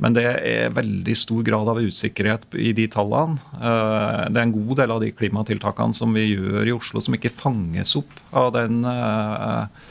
Men 0.00 0.16
det 0.16 0.24
er 0.24 0.72
veldig 0.72 1.14
stor 1.18 1.44
grad 1.44 1.68
av 1.68 1.80
usikkerhet 1.84 2.46
i 2.56 2.72
de 2.76 2.86
tallene. 2.90 3.36
Eh, 3.52 4.28
det 4.32 4.40
er 4.40 4.46
en 4.46 4.54
god 4.54 4.78
del 4.80 4.94
av 4.94 5.02
de 5.04 5.10
klimatiltakene 5.12 5.96
som 5.96 6.16
vi 6.16 6.30
gjør 6.30 6.70
i 6.70 6.72
Oslo 6.72 7.02
som 7.04 7.16
ikke 7.16 7.32
fanges 7.32 7.92
opp 8.00 8.14
av, 8.32 8.54
den, 8.56 8.80
eh, 8.88 9.90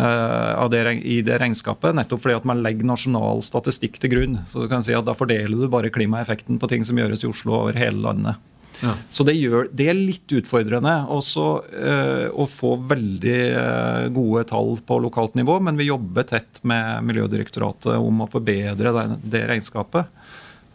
eh, 0.00 0.62
det, 0.72 0.84
i 1.04 1.20
det 1.26 1.40
regnskapet. 1.42 1.92
Nettopp 1.98 2.24
fordi 2.24 2.38
at 2.38 2.48
man 2.48 2.64
legger 2.64 2.88
nasjonal 2.88 3.44
statistikk 3.44 4.00
til 4.00 4.14
grunn. 4.14 4.40
Så 4.48 4.64
du 4.64 4.70
kan 4.72 4.86
si 4.86 4.96
at 4.96 5.04
Da 5.04 5.16
fordeler 5.18 5.60
du 5.60 5.68
bare 5.68 5.92
klimaeffekten 5.92 6.60
på 6.60 6.72
ting 6.72 6.88
som 6.88 6.96
gjøres 6.96 7.26
i 7.26 7.28
Oslo 7.28 7.58
over 7.60 7.76
hele 7.76 8.00
landet. 8.00 8.40
Ja. 8.80 8.94
Så 9.12 9.24
det, 9.28 9.34
gjør, 9.36 9.68
det, 9.76 9.86
er 9.90 9.98
litt 9.98 10.32
utfordrende 10.32 10.92
også 11.12 11.46
eh, 11.68 12.26
å 12.32 12.46
få 12.48 12.74
veldig 12.90 13.40
uh, 13.52 14.06
gode 14.14 14.46
tall 14.48 14.78
på 14.86 15.00
lokalt 15.04 15.36
nivå, 15.38 15.58
men 15.66 15.76
vi 15.80 15.90
jobber 15.90 16.26
tett 16.30 16.62
med 16.66 17.04
Miljødirektoratet 17.08 17.98
om 17.98 18.24
å 18.24 18.30
forbedre 18.30 18.94
det, 18.96 19.04
det 19.36 19.44
regnskapet. 19.50 20.08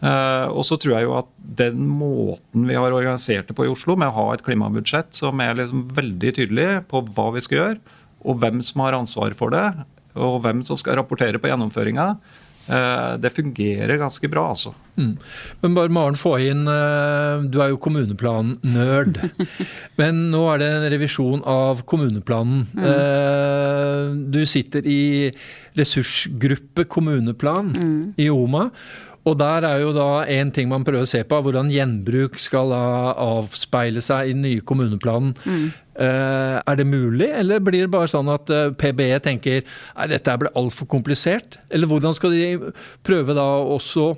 Uh, 0.05 0.51
og 0.51 0.61
så 0.67 0.77
tror 0.77 0.97
jeg 0.97 1.07
jo 1.07 1.17
at 1.17 1.29
den 1.63 1.81
måten 1.89 2.67
vi 2.69 2.77
har 2.77 2.93
organisert 2.93 3.49
det 3.49 3.57
på 3.57 3.65
i 3.65 3.73
Oslo, 3.73 3.97
med 3.97 4.11
å 4.11 4.17
ha 4.19 4.29
et 4.35 4.45
klimabudsjett 4.45 5.17
som 5.17 5.41
er 5.41 5.57
liksom 5.57 5.87
veldig 5.97 6.37
tydelig 6.37 6.69
på 6.91 7.01
hva 7.15 7.31
vi 7.33 7.45
skal 7.45 7.61
gjøre, 7.61 7.99
og 8.25 8.41
hvem 8.41 8.61
som 8.65 8.85
har 8.85 8.97
ansvar 8.97 9.33
for 9.37 9.53
det, 9.55 9.67
og 10.15 10.41
hvem 10.45 10.61
som 10.67 10.77
skal 10.79 10.99
rapportere 10.99 11.41
på 11.41 11.49
gjennomføringa, 11.49 12.13
Eh, 12.13 12.44
det 12.65 13.29
fungerer 13.35 13.99
ganske 14.01 14.29
bra, 14.31 14.49
altså. 14.55 14.73
Mm. 14.95 15.15
Men 15.61 15.75
bare 15.75 15.91
Maren 15.91 16.17
få 16.19 16.35
inn, 16.39 16.63
eh, 16.71 17.43
du 17.51 17.59
er 17.61 17.73
jo 17.73 17.79
kommuneplan-nerd. 17.83 19.19
Men 19.99 20.21
nå 20.31 20.43
er 20.53 20.61
det 20.61 20.69
en 20.71 20.87
revisjon 20.95 21.43
av 21.49 21.83
kommuneplanen. 21.89 22.65
Mm. 22.73 22.85
Eh, 22.91 24.13
du 24.35 24.41
sitter 24.49 24.87
i 24.87 25.01
ressursgruppe 25.75 26.87
kommuneplan 26.91 27.73
mm. 27.75 27.99
i 28.23 28.29
OMA. 28.31 28.69
Og 29.25 29.37
der 29.39 29.65
er 29.65 29.81
jo 29.81 29.93
da 29.95 30.25
en 30.29 30.51
ting 30.53 30.69
man 30.69 30.85
prøver 30.85 31.07
å 31.07 31.09
se 31.09 31.23
på, 31.25 31.39
hvordan 31.41 31.71
gjenbruk 31.73 32.37
skal 32.41 32.73
avspeile 32.75 34.03
seg 34.03 34.29
i 34.29 34.35
den 34.35 34.45
nye 34.45 34.61
kommuneplanen. 34.65 35.33
Mm. 35.45 35.65
Uh, 35.95 36.59
er 36.59 36.77
det 36.77 36.85
mulig, 36.89 37.29
eller 37.31 37.63
blir 37.63 37.85
det 37.85 37.93
bare 37.93 38.11
sånn 38.11 38.27
at 38.27 38.51
eh, 38.51 38.73
PBE 38.75 39.15
tenker 39.23 39.61
at 39.95 40.11
dette 40.11 40.33
blir 40.41 40.51
altfor 40.59 40.89
komplisert? 40.91 41.55
Eller 41.71 41.87
hvordan 41.87 42.15
skal 42.17 42.35
de 42.35 42.73
prøve 43.05 43.35
da 43.37 43.45
også 43.63 44.09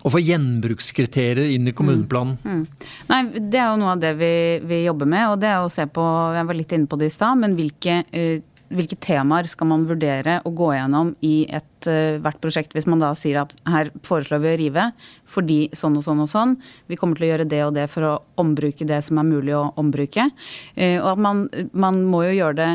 å 0.00 0.12
få 0.12 0.20
gjenbrukskriterier 0.22 1.50
inn 1.56 1.68
i 1.68 1.74
kommuneplanen? 1.76 2.38
Mm. 2.44 2.60
Mm. 2.60 2.92
Nei, 3.10 3.20
Det 3.52 3.60
er 3.60 3.66
jo 3.72 3.80
noe 3.82 3.96
av 3.96 4.04
det 4.04 4.14
vi, 4.20 4.32
vi, 4.70 4.84
jobber 4.86 5.10
med. 5.10 5.26
og 5.32 5.42
det 5.42 5.50
er 5.50 5.64
å 5.64 5.72
se 5.72 5.84
på, 5.90 6.06
Jeg 6.36 6.46
var 6.48 6.60
litt 6.60 6.72
inne 6.78 6.88
på 6.88 7.00
det 7.00 7.10
i 7.10 7.16
stad, 7.16 7.42
men 7.42 7.58
hvilke 7.58 8.00
uh, 8.06 8.38
hvilke 8.70 8.98
temaer 9.02 9.48
skal 9.50 9.68
man 9.70 9.86
vurdere 9.88 10.38
å 10.46 10.52
gå 10.54 10.70
gjennom 10.76 11.12
i 11.26 11.34
et, 11.50 11.68
uh, 11.90 12.18
hvert 12.22 12.40
prosjekt, 12.42 12.74
hvis 12.76 12.86
man 12.90 13.02
da 13.02 13.10
sier 13.18 13.40
at 13.42 13.54
her 13.70 13.90
foreslår 14.06 14.42
vi 14.44 14.52
å 14.52 14.60
rive 14.60 14.86
fordi 15.30 15.58
sånn 15.76 15.98
og 15.98 16.06
sånn 16.06 16.22
og 16.24 16.30
sånn. 16.30 16.56
Vi 16.90 16.98
kommer 16.98 17.18
til 17.18 17.28
å 17.28 17.32
gjøre 17.32 17.48
det 17.50 17.60
og 17.66 17.74
det 17.76 17.88
for 17.90 18.06
å 18.06 18.14
ombruke 18.40 18.86
det 18.86 19.02
som 19.06 19.20
er 19.20 19.28
mulig 19.28 19.54
å 19.58 19.68
ombruke. 19.80 20.30
Uh, 20.78 20.98
og 21.02 21.12
at 21.16 21.24
man, 21.26 21.46
man 21.72 22.02
må 22.06 22.24
jo 22.28 22.36
gjøre 22.40 22.58
det 22.60 22.72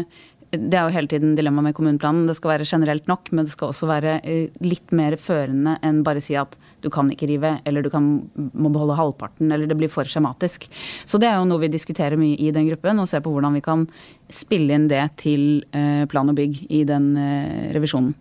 det 0.60 0.78
er 0.78 0.88
jo 0.88 0.94
hele 0.96 1.10
tiden 1.12 1.36
dilemmaet 1.38 1.70
med 1.70 1.76
kommuneplanen. 1.78 2.26
Det 2.30 2.36
skal 2.38 2.54
være 2.54 2.68
generelt 2.70 3.08
nok, 3.10 3.32
men 3.32 3.48
det 3.48 3.54
skal 3.54 3.72
også 3.72 3.90
være 3.90 4.18
eh, 4.24 4.54
litt 4.66 4.94
mer 4.96 5.18
førende 5.22 5.78
enn 5.86 6.04
bare 6.06 6.24
si 6.24 6.38
at 6.40 6.58
du 6.84 6.90
kan 6.94 7.10
ikke 7.12 7.30
rive, 7.30 7.56
eller 7.66 7.86
du 7.86 7.90
kan, 7.94 8.10
må 8.36 8.72
beholde 8.74 8.98
halvparten, 9.00 9.52
eller 9.52 9.70
det 9.70 9.78
blir 9.80 9.92
for 9.92 10.08
skjematisk. 10.10 10.68
Så 11.06 11.22
det 11.22 11.30
er 11.30 11.40
jo 11.40 11.48
noe 11.50 11.64
vi 11.64 11.72
diskuterer 11.74 12.20
mye 12.20 12.38
i 12.38 12.54
den 12.56 12.70
gruppen, 12.70 13.02
og 13.02 13.10
ser 13.12 13.24
på 13.26 13.34
hvordan 13.34 13.58
vi 13.58 13.66
kan 13.66 13.88
spille 14.34 14.76
inn 14.76 14.90
det 14.92 15.04
til 15.22 15.66
eh, 15.76 16.06
plan 16.12 16.32
og 16.32 16.40
bygg 16.40 16.66
i 16.70 16.86
den 16.88 17.12
eh, 17.20 17.68
revisjonen. 17.76 18.16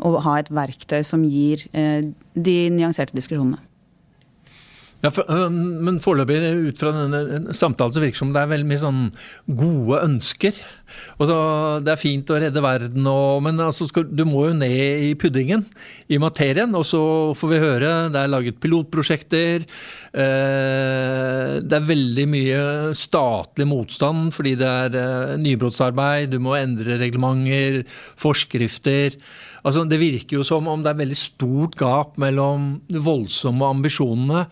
Og 0.00 0.22
ha 0.24 0.38
et 0.40 0.48
verktøy 0.48 1.02
som 1.04 1.26
gir 1.28 1.66
de 1.68 2.54
nyanserte 2.72 3.12
diskusjonene. 3.12 3.60
Ja, 5.00 5.08
for, 5.08 5.28
men 5.48 5.96
foreløpig, 6.04 6.36
ut 6.68 6.80
fra 6.80 6.92
denne 6.92 7.54
samtalen, 7.56 7.94
så 7.94 8.02
virker 8.02 8.18
det 8.18 8.20
som 8.20 8.34
det 8.34 8.42
er 8.42 8.50
veldig 8.50 8.68
mye 8.68 8.80
sånn 8.82 9.06
gode 9.48 10.00
ønsker. 10.04 10.58
Så, 11.20 11.36
Det 11.84 11.92
er 11.92 12.00
fint 12.00 12.30
å 12.32 12.38
redde 12.40 12.62
verden, 12.64 13.06
og, 13.06 13.42
men 13.44 13.60
altså 13.62 13.88
skal, 13.88 14.06
du 14.08 14.24
må 14.28 14.46
jo 14.48 14.56
ned 14.56 15.04
i 15.06 15.12
puddingen, 15.18 15.64
i 16.08 16.18
materien. 16.22 16.74
Og 16.76 16.86
så 16.88 17.02
får 17.38 17.52
vi 17.52 17.60
høre 17.62 17.92
det 18.12 18.22
er 18.22 18.32
laget 18.32 18.60
pilotprosjekter. 18.62 19.66
Eh, 20.10 21.54
det 21.60 21.78
er 21.78 21.90
veldig 21.90 22.26
mye 22.30 22.64
statlig 22.98 23.68
motstand 23.70 24.34
fordi 24.34 24.56
det 24.60 24.68
er 24.68 24.98
eh, 24.98 25.36
nybrottsarbeid. 25.40 26.34
Du 26.34 26.40
må 26.42 26.56
endre 26.58 26.98
reglementer, 27.00 27.82
forskrifter. 28.20 29.18
Altså, 29.64 29.84
det 29.88 30.00
virker 30.00 30.40
jo 30.40 30.46
som 30.46 30.68
om 30.70 30.84
det 30.84 30.94
er 30.94 31.02
veldig 31.02 31.18
stort 31.18 31.76
gap 31.80 32.16
mellom 32.20 32.78
de 32.90 33.02
voldsomme 33.04 33.74
ambisjonene 33.76 34.46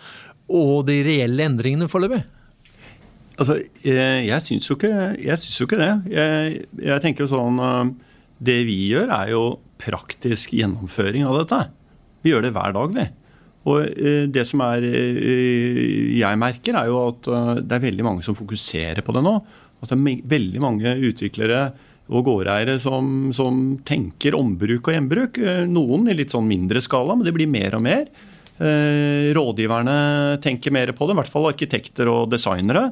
og 0.48 0.88
de 0.88 1.00
reelle 1.04 1.46
endringene 1.48 1.88
foreløpig? 1.90 2.24
Altså, 3.38 3.60
jeg, 3.86 4.26
jeg 4.26 4.44
syns 4.44 4.66
jo, 4.66 4.74
ikke 4.78 5.78
det. 5.78 5.92
Jeg, 6.10 6.66
jeg 6.82 7.02
tenker 7.04 7.24
jo 7.24 7.30
sånn 7.30 7.60
eh, 7.62 7.92
Det 8.50 8.58
vi 8.66 8.78
gjør, 8.90 9.12
er 9.14 9.32
jo 9.34 9.42
praktisk 9.78 10.56
gjennomføring 10.58 11.26
av 11.28 11.38
dette. 11.42 11.62
Vi 12.26 12.32
gjør 12.32 12.48
det 12.48 12.54
hver 12.56 12.74
dag, 12.74 12.96
vi. 12.96 13.06
Og 13.68 13.98
Det 14.32 14.42
som 14.48 14.62
er, 14.64 14.84
jeg 16.16 16.40
merker, 16.40 16.78
er 16.78 16.88
jo 16.88 17.02
at 17.10 17.28
det 17.60 17.76
er 17.76 17.82
veldig 17.84 18.06
mange 18.06 18.24
som 18.24 18.36
fokuserer 18.38 19.04
på 19.04 19.12
det 19.14 19.22
nå. 19.26 19.34
Altså 19.78 19.98
Veldig 19.98 20.62
mange 20.62 20.94
utviklere 21.06 21.60
og 22.08 22.24
gårdeiere 22.24 22.78
som, 22.80 23.28
som, 23.36 23.76
tenker 23.86 24.38
ombruk 24.38 24.88
og 24.88 24.96
gjenbruk. 24.96 25.38
Noen 25.68 26.08
i 26.08 26.16
litt 26.16 26.32
sånn 26.32 26.48
mindre 26.48 26.80
skala, 26.82 27.18
men 27.18 27.28
det 27.28 27.34
blir 27.36 27.50
mer 27.50 27.76
og 27.76 27.84
mer. 27.84 28.08
Rådgiverne 29.36 29.98
tenker 30.42 30.74
mer 30.74 30.94
på 30.96 31.06
det, 31.06 31.14
i 31.14 31.20
hvert 31.20 31.34
fall 31.34 31.50
arkitekter 31.52 32.10
og 32.10 32.32
designere. 32.32 32.88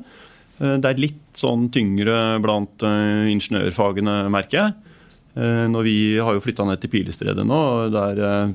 Det 0.56 0.88
er 0.88 1.00
litt 1.00 1.36
sånn 1.36 1.66
tyngre 1.74 2.38
blant 2.40 2.84
ingeniørfagene, 2.86 4.22
merker 4.32 4.58
jeg. 4.60 4.96
Eh, 5.36 5.66
når 5.68 5.84
vi 5.84 5.96
har 6.16 6.32
jo 6.32 6.40
flytta 6.40 6.64
ned 6.64 6.80
til 6.80 6.92
Pilestredet 6.94 7.44
nå, 7.44 7.60
der 7.92 8.54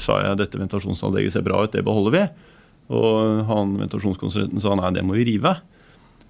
sa 0.00 0.18
jeg 0.24 0.40
dette 0.40 0.58
ventilasjonsanlegget 0.58 1.36
ser 1.36 1.46
bra 1.46 1.62
ut, 1.62 1.72
det 1.74 1.84
beholder 1.86 2.16
vi. 2.16 2.24
Og 2.96 3.46
han 3.46 3.76
ventilasjonskonsulenten 3.82 4.62
sa 4.62 4.74
nei, 4.78 4.92
det 4.96 5.04
må 5.06 5.18
vi 5.18 5.26
rive. 5.30 5.54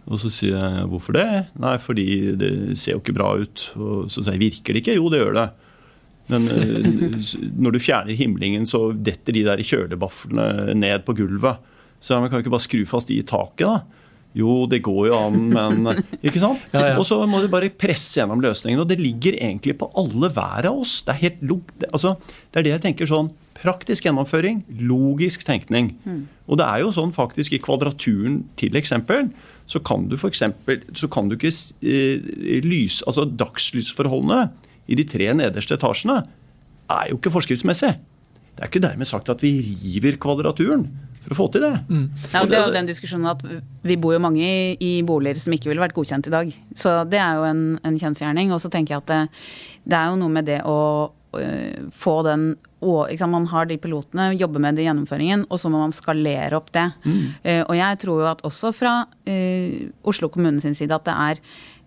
Og 0.06 0.20
så 0.22 0.30
sier 0.30 0.54
jeg 0.54 0.88
hvorfor 0.90 1.16
det? 1.16 1.28
Nei, 1.58 1.74
fordi 1.82 2.08
det 2.38 2.50
ser 2.78 2.94
jo 2.94 3.00
ikke 3.02 3.16
bra 3.16 3.32
ut. 3.40 3.70
Og 3.74 4.12
så 4.12 4.20
sier 4.20 4.36
jeg 4.36 4.44
virker 4.44 4.76
det 4.76 4.84
ikke? 4.84 4.98
Jo, 5.00 5.08
det 5.12 5.22
gjør 5.22 5.38
det. 5.40 5.46
Men 6.30 6.46
når 7.64 7.74
du 7.74 7.82
fjerner 7.82 8.18
himlingen, 8.18 8.68
så 8.68 8.88
detter 8.94 9.34
de 9.34 9.44
der 9.46 9.62
kjølebaflene 9.66 10.76
ned 10.78 11.06
på 11.06 11.16
gulvet. 11.18 11.62
Så 12.04 12.20
man 12.20 12.30
kan 12.30 12.42
ikke 12.42 12.52
bare 12.54 12.66
skru 12.66 12.84
fast 12.88 13.10
de 13.10 13.18
i 13.18 13.26
taket, 13.26 13.66
da. 13.66 14.04
Jo, 14.36 14.66
det 14.68 14.82
går 14.84 15.06
jo 15.08 15.16
an, 15.16 15.38
men 15.48 16.02
Ikke 16.26 16.42
sant? 16.42 16.60
Ja, 16.74 16.92
ja. 16.92 16.94
Og 17.00 17.06
så 17.08 17.18
må 17.28 17.40
du 17.40 17.48
bare 17.52 17.72
presse 17.72 18.20
gjennom 18.20 18.42
løsningen. 18.44 18.82
Og 18.82 18.90
det 18.90 18.98
ligger 19.00 19.38
egentlig 19.38 19.78
på 19.80 19.88
alle 19.96 20.28
hver 20.32 20.68
av 20.68 20.82
oss. 20.82 20.98
Det 21.06 21.14
er, 21.14 21.22
helt 21.22 21.42
det, 21.80 21.88
altså, 21.90 22.16
det, 22.20 22.60
er 22.60 22.66
det 22.66 22.76
jeg 22.76 22.86
tenker 22.90 23.12
sånn 23.12 23.32
Praktisk 23.56 24.04
gjennomføring, 24.04 24.58
logisk 24.84 25.46
tenkning. 25.48 25.94
Mm. 26.04 26.26
Og 26.44 26.58
det 26.60 26.66
er 26.68 26.82
jo 26.82 26.90
sånn 26.92 27.14
faktisk 27.16 27.54
i 27.56 27.60
Kvadraturen 27.64 28.42
til 28.60 28.76
eksempel, 28.76 29.30
så 29.64 29.80
kan 29.80 30.04
du 30.10 30.16
eksempel, 30.28 30.82
så 30.92 31.08
kan 31.08 31.30
du 31.30 31.38
ikke 31.38 31.48
eh, 31.80 32.60
lys, 32.62 33.00
altså 33.08 33.24
Dagslysforholdene 33.24 34.50
i 34.92 34.98
de 35.00 35.06
tre 35.08 35.30
nederste 35.34 35.80
etasjene 35.80 36.20
er 36.92 37.08
jo 37.10 37.16
ikke 37.16 37.32
forskriftsmessig. 37.34 37.94
Det 37.96 38.60
er 38.60 38.70
ikke 38.70 38.84
dermed 38.84 39.08
sagt 39.08 39.32
at 39.32 39.40
vi 39.44 39.56
river 39.64 40.20
Kvadraturen 40.20 40.86
for 41.26 41.34
å 41.34 41.38
få 41.40 41.48
til 41.54 41.66
det. 41.66 41.72
Mm. 41.90 42.06
Ja, 42.30 42.44
det 42.46 42.58
er 42.58 42.68
jo 42.68 42.74
den 42.76 42.88
diskusjonen 42.88 43.32
at 43.32 43.42
Vi 43.86 43.98
bor 44.00 44.14
jo 44.14 44.22
mange 44.22 44.46
i, 44.46 44.76
i, 44.78 44.92
boliger 45.06 45.40
som 45.42 45.54
ikke 45.56 45.72
ville 45.72 45.82
vært 45.82 45.96
godkjent 45.96 46.30
i 46.30 46.34
dag. 46.34 46.54
Så 46.78 46.94
det 47.10 47.18
er 47.22 47.40
jo 47.40 47.48
en, 47.48 47.64
en 47.86 47.98
kjensgjerning. 47.98 48.54
Og 48.54 48.62
så 48.62 48.70
tenker 48.72 48.96
jeg 48.96 49.04
at 49.04 49.10
det, 49.10 49.20
det, 49.84 49.98
er 49.98 50.12
jo 50.12 50.20
noe 50.22 50.32
med 50.32 50.46
det 50.48 50.60
å 50.66 50.78
øh, 51.10 51.90
få 51.94 52.20
den 52.26 52.54
og, 52.86 53.08
Man 53.32 53.46
har 53.50 53.66
de 53.66 53.78
pilotene, 53.80 54.34
jobber 54.36 54.62
med 54.62 54.76
det 54.76 54.84
i 54.84 54.86
gjennomføringen, 54.86 55.46
og 55.50 55.58
så 55.58 55.70
må 55.72 55.80
man 55.80 55.94
skalere 55.96 56.58
opp 56.58 56.68
det. 56.76 56.84
Mm. 57.06 57.22
Uh, 57.40 57.62
og 57.64 57.72
jeg 57.78 57.98
tror 58.04 58.20
jo 58.20 58.28
at 58.30 58.44
også 58.46 58.70
fra 58.76 58.92
uh, 59.08 59.78
Oslo 60.06 60.28
kommune 60.28 60.60
sin 60.62 60.76
side 60.76 60.94
at 60.94 61.08
det 61.08 61.16
er 61.16 61.40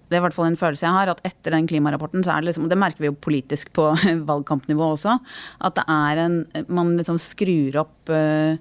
det 0.09 0.17
er 0.17 0.23
i 0.23 0.25
hvert 0.25 0.35
fall 0.35 0.49
en 0.49 0.57
følelse 0.59 0.87
jeg 0.87 0.95
har, 0.95 1.11
at 1.13 1.21
etter 1.27 1.53
den 1.53 1.67
klimarapporten, 1.69 2.23
så 2.25 2.33
er 2.33 2.41
det 2.41 2.51
liksom, 2.51 2.65
det 2.71 2.79
merker 2.81 3.03
vi 3.03 3.11
jo 3.11 3.19
politisk 3.21 3.71
på 3.77 3.91
valgkampnivå 4.31 4.91
også, 4.95 5.19
at 5.65 5.77
det 5.77 5.85
er 5.93 6.25
en 6.25 6.41
Man 6.67 6.95
liksom 6.97 7.19
skrur 7.21 7.77
opp 7.83 8.11
uh, 8.11 8.57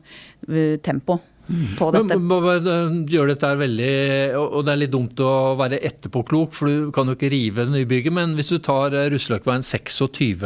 tempo. 0.85 1.19
På 1.79 1.89
dette. 1.95 2.19
Men, 2.21 3.07
gjør 3.09 3.31
dette 3.33 3.51
veldig, 3.57 3.93
og 4.37 4.67
Det 4.67 4.73
er 4.73 4.81
litt 4.83 4.93
dumt 4.93 5.21
å 5.25 5.57
være 5.57 5.81
etterpåklok, 5.89 6.53
for 6.53 6.69
du 6.69 6.91
kan 6.93 7.09
jo 7.09 7.17
ikke 7.17 7.33
rive 7.33 7.65
nybygget. 7.73 8.13
Men 8.13 8.35
hvis 8.37 8.53
du 8.53 8.59
tar 8.61 8.93
Russeløkveien 9.15 9.65
26 9.65 10.45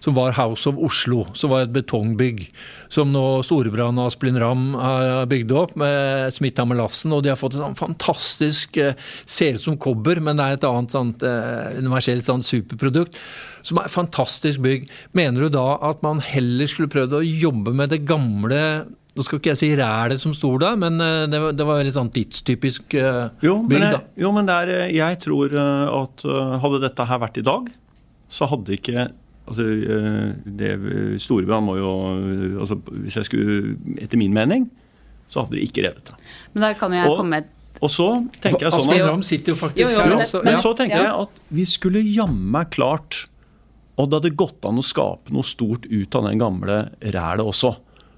som 0.00 0.16
var 0.16 0.34
House 0.38 0.68
of 0.68 0.78
Oslo, 0.80 1.26
som 1.36 1.52
var 1.52 1.64
et 1.64 1.74
betongbygg. 1.74 2.46
Som 2.92 3.12
nå 3.14 3.24
Storebrand 3.46 4.00
og 4.00 4.10
Asplin 4.10 4.38
Ramm 4.40 4.72
har 4.78 5.28
bygd 5.30 5.52
opp 5.56 5.74
med 5.80 6.32
Smithhammer 6.34 6.80
Lassen. 6.80 7.14
Og 7.14 7.24
de 7.24 7.32
har 7.32 7.40
fått 7.40 7.56
et 7.56 7.62
sånn 7.62 7.78
fantastisk 7.78 8.80
eh, 8.80 8.96
Ser 9.30 9.58
ut 9.58 9.64
som 9.64 9.80
kobber, 9.80 10.20
men 10.24 10.38
det 10.38 10.46
er 10.46 10.58
et 10.58 10.68
annet 10.68 10.94
sånt 10.94 11.24
eh, 11.26 11.76
universelt 11.80 12.26
sånt 12.26 12.48
superprodukt. 12.48 13.18
Som 13.66 13.80
er 13.80 13.90
et 13.90 13.94
fantastisk 13.94 14.62
bygg. 14.64 14.88
Mener 15.16 15.46
du 15.46 15.58
da 15.58 15.74
at 15.90 16.00
man 16.06 16.22
heller 16.24 16.70
skulle 16.70 16.90
prøvd 16.92 17.20
å 17.20 17.26
jobbe 17.26 17.76
med 17.76 17.92
det 17.94 18.02
gamle 18.08 18.62
nå 19.10 19.24
skal 19.26 19.40
ikke 19.40 19.50
jeg 19.50 19.58
si 19.58 19.68
rælet 19.74 20.20
som 20.22 20.30
sto 20.38 20.52
der, 20.62 20.76
men 20.78 21.02
eh, 21.02 21.24
det 21.28 21.40
var, 21.42 21.54
det 21.58 21.64
var 21.66 21.80
veldig 21.80 21.92
sånn 21.96 22.12
tidstypisk 22.14 22.94
jo, 22.94 23.56
bygg. 23.68 23.82
da. 23.82 23.98
Jo, 24.22 24.30
men 24.32 24.48
er, 24.54 24.70
jeg 24.94 25.18
tror 25.24 25.56
at 25.58 26.22
hadde 26.62 26.78
dette 26.86 27.06
her 27.10 27.18
vært 27.20 27.40
i 27.42 27.44
dag, 27.44 27.66
så 28.30 28.46
hadde 28.52 28.78
ikke 28.78 29.08
Altså, 29.48 29.64
det 29.64 30.58
det, 30.60 30.74
Storebrand 31.22 31.66
må 31.66 31.74
jo 31.80 31.92
altså, 32.60 32.76
Hvis 33.02 33.16
jeg 33.18 33.26
skulle 33.26 33.72
Etter 33.98 34.20
min 34.20 34.34
mening, 34.36 34.68
så 35.30 35.42
hadde 35.42 35.58
de 35.58 35.64
ikke 35.64 35.82
revet 35.86 36.12
det. 36.12 36.18
Men 36.52 36.68
der 36.68 36.76
kan 36.78 36.92
jo 36.92 37.00
jeg 37.00 37.10
og, 37.10 37.16
komme 37.22 37.40
med 37.40 37.56
og 37.80 37.88
så 37.88 38.06
tenker 38.42 38.66
jeg 38.66 38.74
sånn 38.74 38.90
at, 38.92 39.24
sitter 39.24 39.54
jo 39.54 39.56
faktisk 39.56 39.86
jo, 39.86 39.92
jo, 39.94 40.04
men, 40.04 40.20
her, 40.20 40.42
men 40.44 40.58
så 40.60 40.72
tenker 40.76 41.00
jeg 41.00 41.12
at 41.22 41.38
vi 41.56 41.64
skulle 41.70 42.02
jammen 42.04 42.50
meg 42.52 42.72
klart 42.74 43.22
Og 43.96 44.10
det 44.10 44.18
hadde 44.18 44.32
gått 44.36 44.66
an 44.68 44.80
å 44.80 44.84
skape 44.84 45.32
noe 45.32 45.46
stort 45.46 45.86
ut 45.88 46.18
av 46.18 46.26
den 46.26 46.40
gamle 46.40 46.76
rælet 47.00 47.44
også. 47.44 47.72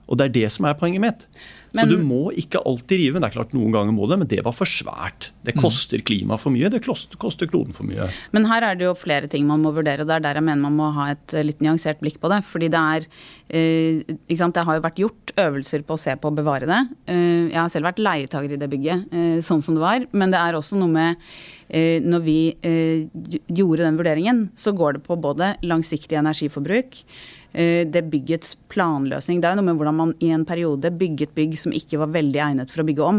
Og 0.06 0.18
det 0.18 0.28
er 0.28 0.34
det 0.34 0.48
som 0.54 0.66
er 0.68 0.76
poenget 0.78 1.02
mitt. 1.02 1.24
Men, 1.72 1.88
så 1.88 1.96
du 1.96 2.04
må 2.04 2.20
ikke 2.36 2.60
alltid 2.68 3.00
rive. 3.00 3.20
Det 3.22 3.28
er 3.30 3.34
klart 3.36 3.54
Noen 3.56 3.72
ganger 3.74 3.94
må 3.96 4.06
det, 4.10 4.18
men 4.20 4.28
det 4.28 4.42
var 4.44 4.54
for 4.56 4.68
svært. 4.68 5.30
Det 5.46 5.54
mm. 5.56 5.62
koster 5.62 6.02
klima 6.04 6.36
for 6.40 6.52
mye, 6.54 6.70
det 6.72 6.82
koster 6.84 7.48
kloden 7.50 7.76
for 7.76 7.88
mye. 7.88 8.08
Men 8.36 8.48
her 8.50 8.66
er 8.68 8.78
det 8.78 8.86
jo 8.86 8.94
flere 8.98 9.30
ting 9.32 9.46
man 9.48 9.64
må 9.64 9.72
vurdere, 9.74 10.04
og 10.04 10.10
det 10.10 10.18
er 10.18 10.26
der 10.26 10.40
jeg 10.40 10.46
mener 10.48 10.66
man 10.66 10.76
må 10.78 10.90
ha 10.98 11.10
et 11.14 11.36
eh, 11.36 11.46
litt 11.46 11.64
nyansert 11.64 12.02
blikk 12.02 12.20
på 12.22 12.30
det. 12.32 12.42
Fordi 12.48 12.68
det 12.72 12.84
er 12.96 13.08
eh, 13.48 14.14
ikke 14.26 14.40
sant, 14.42 14.56
Det 14.56 14.66
har 14.68 14.78
jo 14.78 14.84
vært 14.84 15.02
gjort 15.02 15.34
øvelser 15.46 15.86
på 15.88 15.96
å 15.96 16.02
se 16.04 16.16
på 16.20 16.28
å 16.28 16.36
bevare 16.36 16.68
det. 16.68 16.82
Eh, 17.08 17.50
jeg 17.50 17.60
har 17.60 17.72
selv 17.72 17.88
vært 17.88 18.04
leietager 18.04 18.52
i 18.52 18.60
det 18.60 18.70
bygget, 18.72 19.08
eh, 19.12 19.36
sånn 19.44 19.64
som 19.64 19.78
det 19.78 19.84
var. 19.84 20.08
Men 20.12 20.34
det 20.34 20.40
er 20.42 20.58
også 20.58 20.80
noe 20.80 20.92
med 20.92 21.28
eh, 21.72 22.04
når 22.04 22.26
vi 22.26 22.40
eh, 22.68 23.38
gjorde 23.48 23.86
den 23.86 24.00
vurderingen, 24.00 24.48
så 24.56 24.76
går 24.76 24.98
det 24.98 25.06
på 25.08 25.16
både 25.20 25.54
langsiktig 25.64 26.20
energiforbruk 26.20 27.00
det 27.52 28.00
byggets 28.08 28.54
planløsning. 28.72 29.42
Det 29.42 29.50
er 29.50 29.58
noe 29.58 29.66
med 29.66 29.76
hvordan 29.76 29.96
man 29.98 30.14
i 30.24 30.30
en 30.32 30.46
periode 30.48 30.88
bygget 30.96 31.34
bygg 31.36 31.58
som 31.60 31.74
ikke 31.76 32.00
var 32.00 32.12
veldig 32.14 32.40
egnet 32.40 32.72
for 32.72 32.80
å 32.80 32.86
bygge 32.88 33.04
om. 33.04 33.18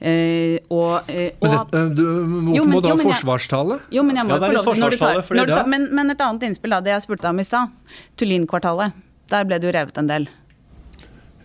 Eh, 0.00 0.56
og, 0.72 1.08
eh, 1.12 1.36
og 1.40 1.46
men 1.46 1.56
det, 1.72 1.82
du, 1.98 2.04
hvorfor 2.04 2.56
jo, 2.56 2.64
men, 2.64 2.72
må 2.72 2.80
du 2.80 2.88
ha 2.88 2.96
forsvarstale? 3.00 3.78
Jo, 3.92 4.04
men 4.06 4.20
jeg 4.20 4.28
må 4.28 4.36
ja, 4.36 4.62
få 4.64 4.74
lov 4.80 4.96
til 4.96 5.68
men, 5.68 5.88
men, 5.92 6.12
et 6.14 6.24
annet 6.24 6.48
innspill, 6.48 6.72
da, 6.72 6.80
det 6.84 6.94
jeg 6.94 7.04
spurte 7.04 7.32
om 7.32 7.40
i 7.40 7.46
stad. 7.46 7.72
Tullinkvartalet. 8.20 8.96
Der 9.30 9.44
ble 9.46 9.60
det 9.60 9.68
jo 9.68 9.74
revet 9.76 10.00
en 10.00 10.08
del. 10.10 10.28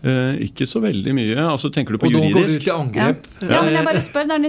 Eh, 0.06 0.36
ikke 0.46 0.66
så 0.70 0.80
veldig 0.84 1.12
mye. 1.16 1.36
Altså, 1.42 1.70
tenker 1.74 1.96
du 1.96 1.98
på 1.98 2.10
juridisk? 2.12 2.28
Og 2.28 2.36
nå 2.36 2.44
går 2.44 2.52
du 2.52 2.62
til 2.62 2.72
angrep. 2.74 3.26
Ja. 3.40 3.48
ja. 3.50 3.62
men 3.64 3.74
jeg 3.74 3.86
bare 3.88 4.02
spør. 4.04 4.28
Det 4.28 4.36
er 4.36 4.42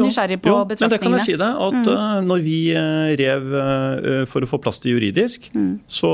nysgjerrig 0.00 0.38
på 0.40 0.52
jo, 0.52 0.56
betraktningene. 0.70 0.88
Men 0.88 0.94
det 0.94 1.00
kan 1.02 1.16
jeg 1.18 1.24
si 1.26 1.36
deg, 1.36 1.60
at 1.66 1.78
mm. 1.82 1.90
uh, 1.92 2.16
når 2.24 2.44
vi 2.46 2.58
uh, 2.72 3.12
rev 3.20 3.52
uh, 3.52 4.24
for 4.30 4.46
å 4.46 4.48
få 4.48 4.60
plass 4.64 4.80
til 4.80 4.96
juridisk, 4.96 5.50
mm. 5.52 5.72
så 5.98 6.10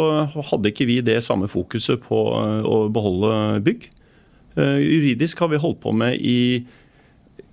hadde 0.51 0.73
ikke 0.73 0.89
vi 0.91 0.99
det 1.07 1.21
samme 1.23 1.51
fokuset 1.53 2.03
på 2.03 2.23
å 2.23 2.85
beholde 2.93 3.63
bygg. 3.67 3.91
juridisk 4.57 5.39
har 5.41 5.49
vi 5.49 5.61
holdt 5.61 5.79
på 5.81 5.95
med 5.97 6.19
i 6.21 6.65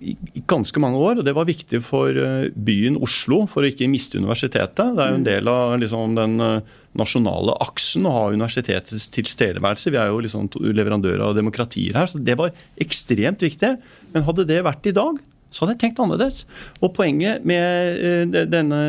i 0.00 0.42
ganske 0.48 0.80
mange 0.80 0.96
år, 0.96 1.18
og 1.20 1.26
det 1.26 1.34
var 1.36 1.48
viktig 1.48 1.82
for 1.84 2.16
byen 2.56 2.96
Oslo 3.04 3.42
for 3.50 3.64
å 3.64 3.68
ikke 3.68 3.88
miste 3.92 4.16
universitetet. 4.16 4.94
Det 4.96 5.02
er 5.04 5.10
jo 5.12 5.18
en 5.18 5.26
mm. 5.26 5.28
del 5.28 5.50
av 5.52 5.74
liksom, 5.82 6.14
den 6.16 6.62
nasjonale 6.98 7.54
aksen 7.62 8.08
å 8.08 8.14
ha 8.14 8.22
universitetets 8.32 9.10
tilstedeværelse. 9.14 9.92
Vi 9.92 10.00
er 10.00 10.10
jo 10.10 10.22
liksom 10.24 10.48
leverandører 10.64 11.22
av 11.28 11.36
demokratier 11.38 11.98
her, 12.00 12.08
så 12.10 12.18
det 12.18 12.38
var 12.40 12.54
ekstremt 12.80 13.44
viktig. 13.44 13.74
Men 14.14 14.26
hadde 14.26 14.48
det 14.48 14.62
vært 14.66 14.88
i 14.90 14.96
dag, 14.96 15.20
så 15.50 15.64
hadde 15.64 15.76
jeg 15.76 15.82
tenkt 15.84 16.02
annerledes. 16.02 16.42
Og 16.80 16.92
poenget 16.96 17.46
med 17.46 18.00
eh, 18.00 18.46
denne 18.50 18.80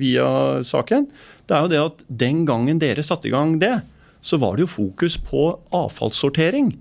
Via-saken, 0.00 1.08
det 1.48 1.56
er 1.56 1.64
jo 1.64 1.72
det 1.72 1.82
at 1.82 2.06
den 2.24 2.44
gangen 2.48 2.80
dere 2.82 3.04
satte 3.06 3.30
i 3.30 3.34
gang 3.34 3.58
det, 3.62 3.76
så 4.24 4.38
var 4.40 4.56
det 4.56 4.64
jo 4.64 4.74
fokus 4.78 5.18
på 5.20 5.50
avfallssortering. 5.74 6.72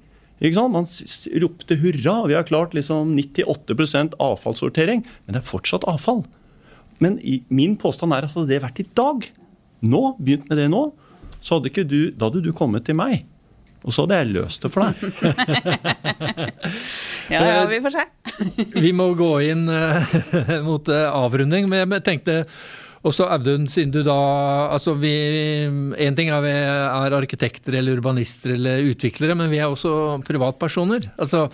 Man 0.44 0.86
ropte 1.40 1.76
hurra, 1.80 2.28
vi 2.28 2.36
har 2.36 2.44
klart 2.44 2.74
liksom 2.76 3.16
98% 3.16 4.18
avfallssortering. 4.20 5.06
Men 5.26 5.38
det 5.38 5.40
er 5.40 5.48
fortsatt 5.48 5.88
avfall. 5.88 6.26
Men 7.00 7.16
min 7.48 7.78
påstand 7.80 8.14
er 8.14 8.26
at 8.28 8.36
hadde 8.36 8.52
det 8.52 8.64
vært 8.64 8.82
i 8.84 8.86
dag, 8.96 9.24
nå, 9.84 10.02
begynt 10.20 10.50
med 10.50 10.58
det 10.60 10.68
nå, 10.72 10.92
så 11.44 11.58
hadde 11.58 11.70
ikke 11.72 11.88
du, 11.88 12.12
da 12.12 12.26
hadde 12.28 12.44
du 12.44 12.52
kommet 12.56 12.86
til 12.88 12.96
meg. 13.00 13.24
Og 13.84 13.92
så 13.92 14.06
hadde 14.06 14.20
jeg 14.22 14.32
løst 14.32 14.64
det 14.64 14.72
for 14.72 14.80
deg. 14.84 14.94
ja, 17.34 17.40
ja, 17.40 17.66
vi 17.68 17.82
får 17.84 17.92
se. 17.98 18.04
vi 18.86 18.92
må 18.96 19.16
gå 19.20 19.32
inn 19.50 19.64
uh, 19.68 20.00
mot 20.68 20.86
uh, 20.92 21.12
avrunding, 21.12 21.68
men 21.72 21.92
jeg 21.98 22.06
tenkte 22.08 22.34
og 23.04 23.12
så 23.12 23.26
Audun, 23.36 23.66
siden 23.68 23.92
du 23.92 24.00
da 24.06 24.16
altså 24.72 24.94
vi, 24.96 25.12
En 26.00 26.16
ting 26.16 26.30
er 26.32 26.44
vi 26.44 26.54
er 26.56 27.16
arkitekter 27.18 27.76
eller 27.76 28.00
urbanister 28.00 28.54
eller 28.56 28.88
utviklere, 28.94 29.36
men 29.36 29.52
vi 29.52 29.60
er 29.60 29.68
også 29.68 30.22
privatpersoner. 30.24 31.04
Altså, 31.20 31.50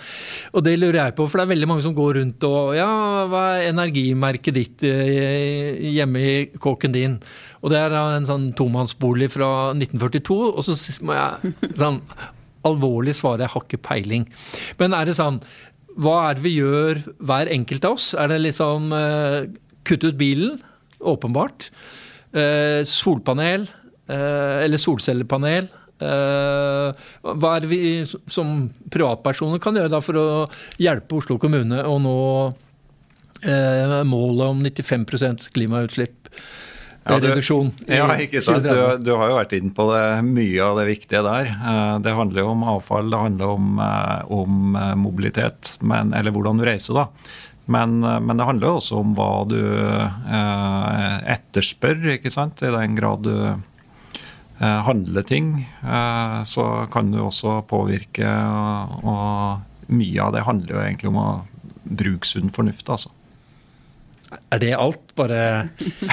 og 0.54 0.66
det 0.66 0.76
lurer 0.78 1.00
jeg 1.02 1.16
på, 1.18 1.26
for 1.26 1.42
det 1.42 1.48
er 1.48 1.54
veldig 1.56 1.70
mange 1.72 1.86
som 1.86 1.96
går 1.98 2.20
rundt 2.20 2.46
og 2.50 2.76
Ja, 2.78 2.90
hva 3.32 3.44
er 3.56 3.72
energimerket 3.72 4.60
ditt 4.60 4.86
eh, 4.86 5.80
hjemme 5.98 6.22
i 6.22 6.36
kåken 6.62 6.94
din? 6.94 7.18
Og 7.64 7.74
det 7.74 7.82
er 7.82 7.98
en 7.98 8.30
sånn 8.30 8.52
tomannsbolig 8.58 9.32
fra 9.34 9.72
1942, 9.74 10.40
og 10.54 10.62
så 10.68 10.78
må 11.02 11.18
jeg 11.18 11.74
sånn 11.82 12.04
alvorlig 12.68 13.16
svare 13.18 13.48
jeg 13.48 13.56
har 13.56 13.66
ikke 13.66 13.84
peiling. 13.90 14.30
Men 14.78 14.94
er 14.94 15.10
det 15.10 15.18
sånn 15.18 15.42
Hva 16.00 16.30
er 16.30 16.38
det 16.38 16.46
vi 16.46 16.58
gjør, 16.60 17.02
hver 17.18 17.50
enkelt 17.52 17.86
av 17.88 17.98
oss? 17.98 18.12
Er 18.14 18.30
det 18.32 18.44
liksom 18.46 18.94
uh, 18.94 19.50
kutte 19.88 20.14
ut 20.14 20.20
bilen? 20.20 20.60
Åpenbart. 21.00 21.70
Eh, 22.34 22.84
solpanel. 22.84 23.68
eh, 24.08 24.64
eller 24.66 24.78
solcellepanel. 24.78 25.70
hva 26.00 27.50
er 27.58 27.60
det 27.60 27.68
vi 27.68 28.06
som 28.08 28.70
privatpersoner 28.88 29.60
kan 29.60 29.76
gjøre 29.76 29.92
da 29.92 30.00
for 30.00 30.16
å 30.16 30.28
hjelpe 30.80 31.18
Oslo 31.18 31.36
kommune 31.38 31.84
å 31.84 31.98
nå 32.00 32.20
målet 34.08 34.46
om 34.48 34.64
95 34.64 35.52
klimautslipp? 35.52 36.30
Ja, 37.10 37.18
du, 37.18 37.28
reduksjon. 37.30 37.72
Ja, 37.90 38.08
ikke 38.22 38.42
sant. 38.44 38.66
Du, 38.66 39.04
du, 39.04 39.12
har 39.18 39.32
jo 39.32 39.38
vært 39.40 39.54
inne 39.58 39.72
på 39.76 39.86
det, 39.90 40.04
mye 40.28 40.64
av 40.66 40.80
det 40.82 40.86
viktige 40.92 41.22
der. 41.26 41.50
Eh, 41.50 41.94
det 42.06 42.16
handler 42.16 42.44
jo 42.44 42.54
om 42.54 42.66
avfall, 42.76 43.10
det 43.12 43.22
handler 43.24 43.54
om, 43.56 43.70
eh, 43.86 44.34
om 44.40 44.76
eh, 44.78 44.96
mobilitet, 45.00 45.78
men, 45.82 46.14
eller 46.18 46.36
hvordan 46.36 46.60
du 46.60 46.68
reiser, 46.68 47.00
da. 47.00 47.08
Men, 47.70 48.00
men, 48.02 48.38
det 48.38 48.48
handler 48.48 48.72
jo 48.72 48.78
også 48.80 49.00
om 49.04 49.12
hva 49.18 49.32
du 49.46 49.60
eh, 49.62 51.18
etterspør, 51.36 52.16
ikke 52.16 52.32
sant. 52.34 52.64
I 52.66 52.72
den 52.74 52.96
grad 52.98 53.22
du 53.28 53.36
eh, 53.46 54.80
handler 54.88 55.28
ting, 55.30 55.52
eh, 55.84 56.40
så 56.50 56.66
kan 56.94 57.12
du 57.14 57.20
også 57.22 57.60
påvirke. 57.70 58.26
Og, 58.26 59.06
og 59.06 59.94
mye 59.94 60.26
av 60.26 60.34
det 60.34 60.46
handler 60.48 60.76
jo 60.76 60.82
egentlig 60.82 61.12
om 61.12 61.22
å 61.22 61.30
bruke 61.90 62.30
sunn 62.30 62.50
fornuft, 62.54 62.90
altså. 62.90 63.14
Er 64.54 64.62
det 64.62 64.74
alt? 64.78 65.02
Bare 65.18 65.70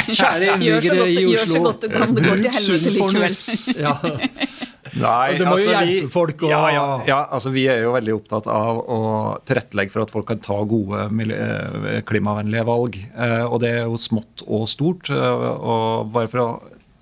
kjære 0.08 0.54
innbyggere 0.54 1.08
i 1.08 1.24
Oslo. 1.24 1.32
Gjør 1.32 1.50
så 1.50 1.64
godt 1.66 1.82
du 1.84 1.88
kan, 1.92 2.14
det 2.16 2.24
går 2.24 2.44
til 2.44 2.54
helvete 2.56 2.94
likevel. 2.96 3.40
ja. 3.86 3.96
Nei, 4.96 5.36
det 5.36 5.46
må 5.46 5.56
altså, 5.56 5.70
jo 5.70 5.74
hjelpe 5.74 6.06
vi, 6.06 6.12
folk 6.12 6.44
Og... 6.46 6.52
ja, 6.52 6.62
ja, 6.72 6.84
ja, 7.08 7.18
altså 7.36 7.52
Vi 7.54 7.66
er 7.70 7.82
jo 7.84 7.92
veldig 7.96 8.14
opptatt 8.16 8.48
av 8.50 8.80
å 8.80 9.00
tilrettelegge 9.48 9.92
for 9.92 10.06
at 10.06 10.14
folk 10.14 10.28
kan 10.30 10.40
ta 10.44 10.56
gode 10.68 11.06
eh, 11.36 12.00
klimavennlige 12.08 12.64
valg. 12.68 12.96
Eh, 12.96 13.44
og 13.44 13.60
det 13.64 13.72
er 13.74 13.84
jo 13.84 14.00
smått 14.00 14.46
og 14.46 14.66
stort. 14.70 15.10
Eh, 15.12 15.46
og 15.56 16.12
bare 16.14 16.32
for 16.32 16.44
å 16.44 16.48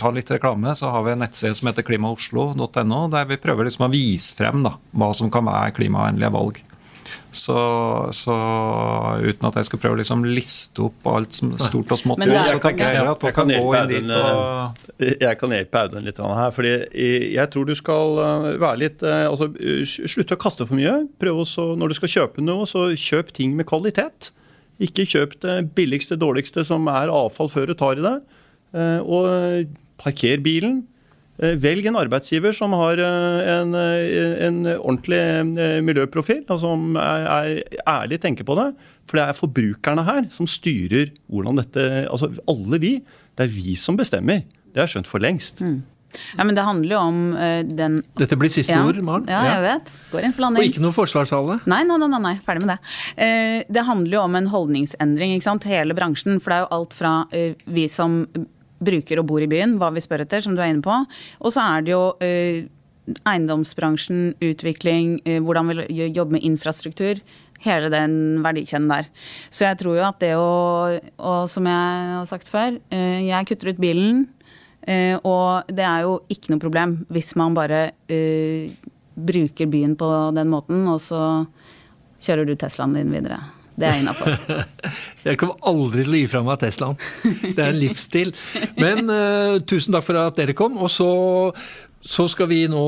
ta 0.00 0.10
litt 0.10 0.30
reklame, 0.34 0.74
så 0.76 0.90
har 0.92 1.04
vi 1.06 1.14
en 1.14 1.22
nettside 1.22 1.54
som 1.58 1.70
heter 1.70 1.86
klimaoslo.no, 1.86 3.00
der 3.12 3.28
vi 3.30 3.40
prøver 3.40 3.68
liksom 3.68 3.86
å 3.86 3.92
vise 3.92 4.34
frem 4.38 4.64
da, 4.66 4.76
hva 4.98 5.12
som 5.16 5.30
kan 5.32 5.46
være 5.46 5.76
klimavennlige 5.78 6.34
valg. 6.34 6.60
Så, 7.34 7.56
så, 8.14 8.34
uten 9.18 9.48
at 9.48 9.58
jeg 9.58 9.68
skal 9.68 9.80
prøve 9.82 9.96
å 9.96 10.00
liksom 10.00 10.22
liste 10.28 10.84
opp 10.86 11.08
alt 11.10 11.34
som 11.34 11.50
stort 11.58 11.90
og 11.94 12.00
smått, 12.00 12.22
er, 12.22 12.36
så 12.46 12.60
tenker 12.62 12.94
jeg 12.94 13.08
at 13.10 13.20
folk 13.24 13.36
kan 13.36 13.50
gå 13.50 13.72
inn 13.78 13.90
dit 13.90 14.12
og 14.14 15.00
eh, 15.00 15.16
Jeg 15.24 15.40
kan 15.40 15.54
hjelpe 15.56 15.82
Audun 15.82 16.06
litt 16.06 16.20
her. 16.22 16.54
fordi 16.54 16.74
Jeg 17.34 17.50
tror 17.50 17.66
du 17.66 17.74
skal 17.78 18.22
eh, 18.22 18.48
være 18.62 18.80
litt 18.84 19.02
eh, 19.02 19.26
altså, 19.26 19.50
Slutte 20.14 20.38
å 20.38 20.42
kaste 20.46 20.68
for 20.68 20.78
mye. 20.78 20.94
Prøv 21.20 21.42
også, 21.42 21.66
Når 21.80 21.90
du 21.90 21.98
skal 21.98 22.14
kjøpe 22.14 22.46
noe, 22.46 22.68
så 22.70 22.86
kjøp 22.92 23.34
ting 23.34 23.58
med 23.58 23.68
kvalitet. 23.70 24.30
Ikke 24.82 25.06
kjøp 25.06 25.38
det 25.42 25.58
billigste, 25.74 26.18
dårligste 26.20 26.64
som 26.66 26.86
er 26.90 27.12
avfall 27.12 27.50
før 27.50 27.70
du 27.70 27.78
tar 27.78 27.98
i 27.98 28.06
det. 28.06 28.16
Og 29.06 29.74
parker 30.02 30.40
bilen. 30.42 30.82
Eh, 31.42 31.56
velg 31.58 31.86
en 31.90 31.98
arbeidsgiver 31.98 32.54
som 32.54 32.74
har 32.78 33.00
eh, 33.02 33.52
en, 33.56 33.74
eh, 33.74 34.34
en 34.46 34.60
ordentlig 34.76 35.82
miljøprofil, 35.82 36.44
og 36.46 36.60
som 36.62 36.98
er, 37.00 37.26
er, 37.26 37.80
ærlig 37.90 38.20
tenker 38.22 38.46
på 38.46 38.54
det. 38.60 38.68
For 39.10 39.18
det 39.18 39.24
er 39.26 39.40
forbrukerne 39.40 40.04
her 40.06 40.28
som 40.32 40.48
styrer 40.48 41.10
hvordan 41.28 41.58
dette 41.60 41.82
Altså 42.08 42.30
alle 42.48 42.78
vi. 42.80 42.94
Det 43.34 43.48
er 43.48 43.50
vi 43.52 43.74
som 43.80 43.98
bestemmer. 43.98 44.46
Det 44.70 44.80
har 44.80 44.88
jeg 44.88 44.96
skjønt 44.96 45.10
for 45.10 45.22
lengst. 45.22 45.60
Mm. 45.64 45.82
Ja, 46.38 46.44
men 46.46 46.54
det 46.54 46.62
handler 46.62 46.94
jo 46.94 47.00
om 47.02 47.20
uh, 47.34 47.60
den 47.66 47.96
Dette 48.18 48.36
blir 48.38 48.52
siste 48.52 48.74
ja, 48.74 48.84
ord, 48.86 49.00
Maren. 49.02 49.26
Ja, 49.30 49.40
jeg 49.56 49.64
vet. 49.64 49.92
Går 50.12 50.26
inn 50.26 50.34
for 50.36 50.46
landing. 50.46 50.62
Og 50.62 50.70
ikke 50.70 50.84
noe 50.84 50.94
forsvarstale? 50.94 51.58
Nei, 51.70 51.80
nei, 51.88 51.98
nei, 51.98 52.20
nei, 52.22 52.34
ferdig 52.44 52.64
med 52.64 52.74
det. 52.74 52.78
Uh, 53.18 53.60
det 53.74 53.86
handler 53.88 54.18
jo 54.18 54.24
om 54.24 54.38
en 54.38 54.50
holdningsendring, 54.52 55.34
ikke 55.34 55.48
sant. 55.48 55.66
Hele 55.70 55.96
bransjen. 55.98 56.38
For 56.38 56.54
det 56.54 56.60
er 56.60 56.66
jo 56.66 56.70
alt 56.78 56.94
fra 56.96 57.14
uh, 57.34 57.66
vi 57.78 57.88
som 57.90 58.22
bruker 58.86 59.20
og 59.20 59.28
bor 59.30 59.44
i 59.44 59.50
byen, 59.50 59.76
hva 59.80 59.90
vi 59.94 60.02
spør 60.04 60.24
etter, 60.24 60.42
som 60.44 60.56
du 60.56 60.62
er 60.62 60.72
inne 60.72 60.84
på. 60.84 60.96
Og 61.40 61.54
så 61.54 61.64
er 61.64 61.86
det 61.86 61.94
jo 61.94 62.02
uh, 62.20 62.58
eiendomsbransjen, 63.30 64.34
utvikling, 64.44 65.18
uh, 65.26 65.40
hvordan 65.44 65.72
vi 65.72 66.06
jobber 66.10 66.38
med 66.38 66.46
infrastruktur. 66.46 67.22
Hele 67.64 67.88
den 67.92 68.42
verdikjeden 68.44 68.90
der. 68.90 69.08
Så 69.48 69.64
jeg 69.64 69.80
tror 69.80 69.96
jo 69.96 70.04
at 70.04 70.18
det 70.20 70.34
å 70.36 70.48
Og 71.16 71.48
som 71.48 71.64
jeg 71.64 72.10
har 72.12 72.26
sagt 72.28 72.50
før, 72.50 72.76
uh, 72.92 73.20
jeg 73.24 73.50
kutter 73.50 73.72
ut 73.72 73.82
bilen. 73.82 74.26
og 75.24 75.64
det 75.72 75.80
er 75.80 76.02
jo 76.04 76.18
ikke 76.28 76.50
noe 76.52 76.60
problem 76.60 76.90
hvis 77.08 77.30
man 77.40 77.54
bare 77.56 77.94
bruker 79.16 79.70
byen 79.72 79.96
på 79.96 80.10
den 80.36 80.52
måten, 80.52 80.84
og 80.92 81.00
så 81.00 81.46
kjører 82.20 82.44
du 82.44 82.52
Teslaen 82.54 82.92
din 82.92 83.08
videre. 83.08 83.40
Det 83.74 83.88
er 83.88 84.02
innafor. 84.02 84.36
jeg 85.26 85.38
kommer 85.40 85.58
aldri 85.66 86.04
til 86.04 86.14
å 86.14 86.20
gi 86.20 86.28
fra 86.30 86.42
meg 86.46 86.60
Teslaen. 86.62 87.00
Det 87.42 87.58
er 87.58 87.72
en 87.72 87.80
livsstil. 87.80 88.30
Men 88.78 89.10
uh, 89.10 89.58
tusen 89.66 89.96
takk 89.96 90.06
for 90.06 90.20
at 90.20 90.38
dere 90.38 90.54
kom. 90.56 90.76
Og 90.78 90.92
så, 90.94 91.08
så, 91.98 92.28
skal 92.30 92.50
vi 92.52 92.60
nå 92.70 92.84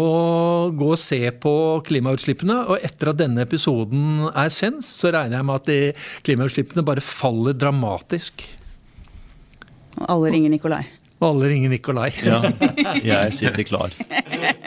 gå 0.78 0.90
og 0.94 1.00
se 1.02 1.20
på 1.42 1.54
klimautslippene. 1.88 2.60
Og 2.70 2.86
etter 2.86 3.10
at 3.12 3.22
denne 3.24 3.42
episoden 3.46 4.28
er 4.30 4.52
sendt, 4.54 4.86
så 4.86 5.10
regner 5.14 5.40
jeg 5.40 5.48
med 5.50 5.58
at 5.58 5.72
de 5.72 5.80
klimautslippene 6.28 6.86
bare 6.86 7.04
faller 7.04 7.58
dramatisk. 7.58 8.46
Og 9.96 10.06
alle 10.12 10.36
ringer 10.36 10.54
Nikolai. 10.54 10.84
Og 11.16 11.30
alle 11.32 11.50
ringer 11.50 11.72
Nikolai. 11.72 12.10
ja, 12.22 12.42
jeg 13.02 13.38
sitter 13.40 13.66
klar. 13.66 13.94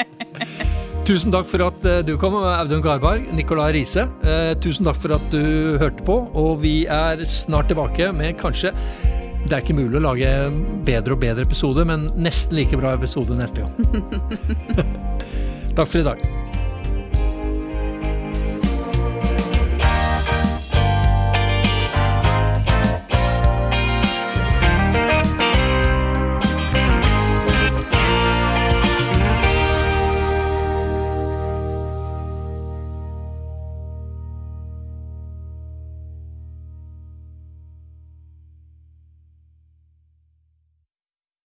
Tusen 1.08 1.34
takk 1.34 1.48
for 1.50 1.64
at 1.66 1.86
eh, 1.90 2.02
du 2.06 2.16
kom, 2.22 2.36
Audun 2.38 2.84
Garberg, 2.86 3.30
Nicolai 3.34 3.72
Riise. 3.76 4.06
Eh, 4.24 4.52
tusen 4.62 4.86
takk 4.88 5.00
for 5.02 5.16
at 5.18 5.30
du 5.34 5.78
hørte 5.82 6.06
på, 6.06 6.20
og 6.38 6.60
vi 6.64 6.84
er 6.86 7.24
snart 7.30 7.72
tilbake 7.72 8.12
med 8.16 8.38
kanskje 8.42 8.74
det 9.50 9.56
er 9.56 9.64
ikke 9.64 9.78
mulig 9.78 9.98
å 9.98 10.04
lage 10.04 10.30
bedre 10.86 11.16
og 11.16 11.24
bedre 11.24 11.46
episode, 11.48 11.86
men 11.88 12.10
nesten 12.20 12.60
like 12.60 12.78
bra 12.78 12.94
episode 12.98 13.38
neste 13.40 13.64
gang. 13.64 13.74
takk 15.78 15.88
for 15.88 16.04
i 16.04 16.06
dag. 16.12 16.38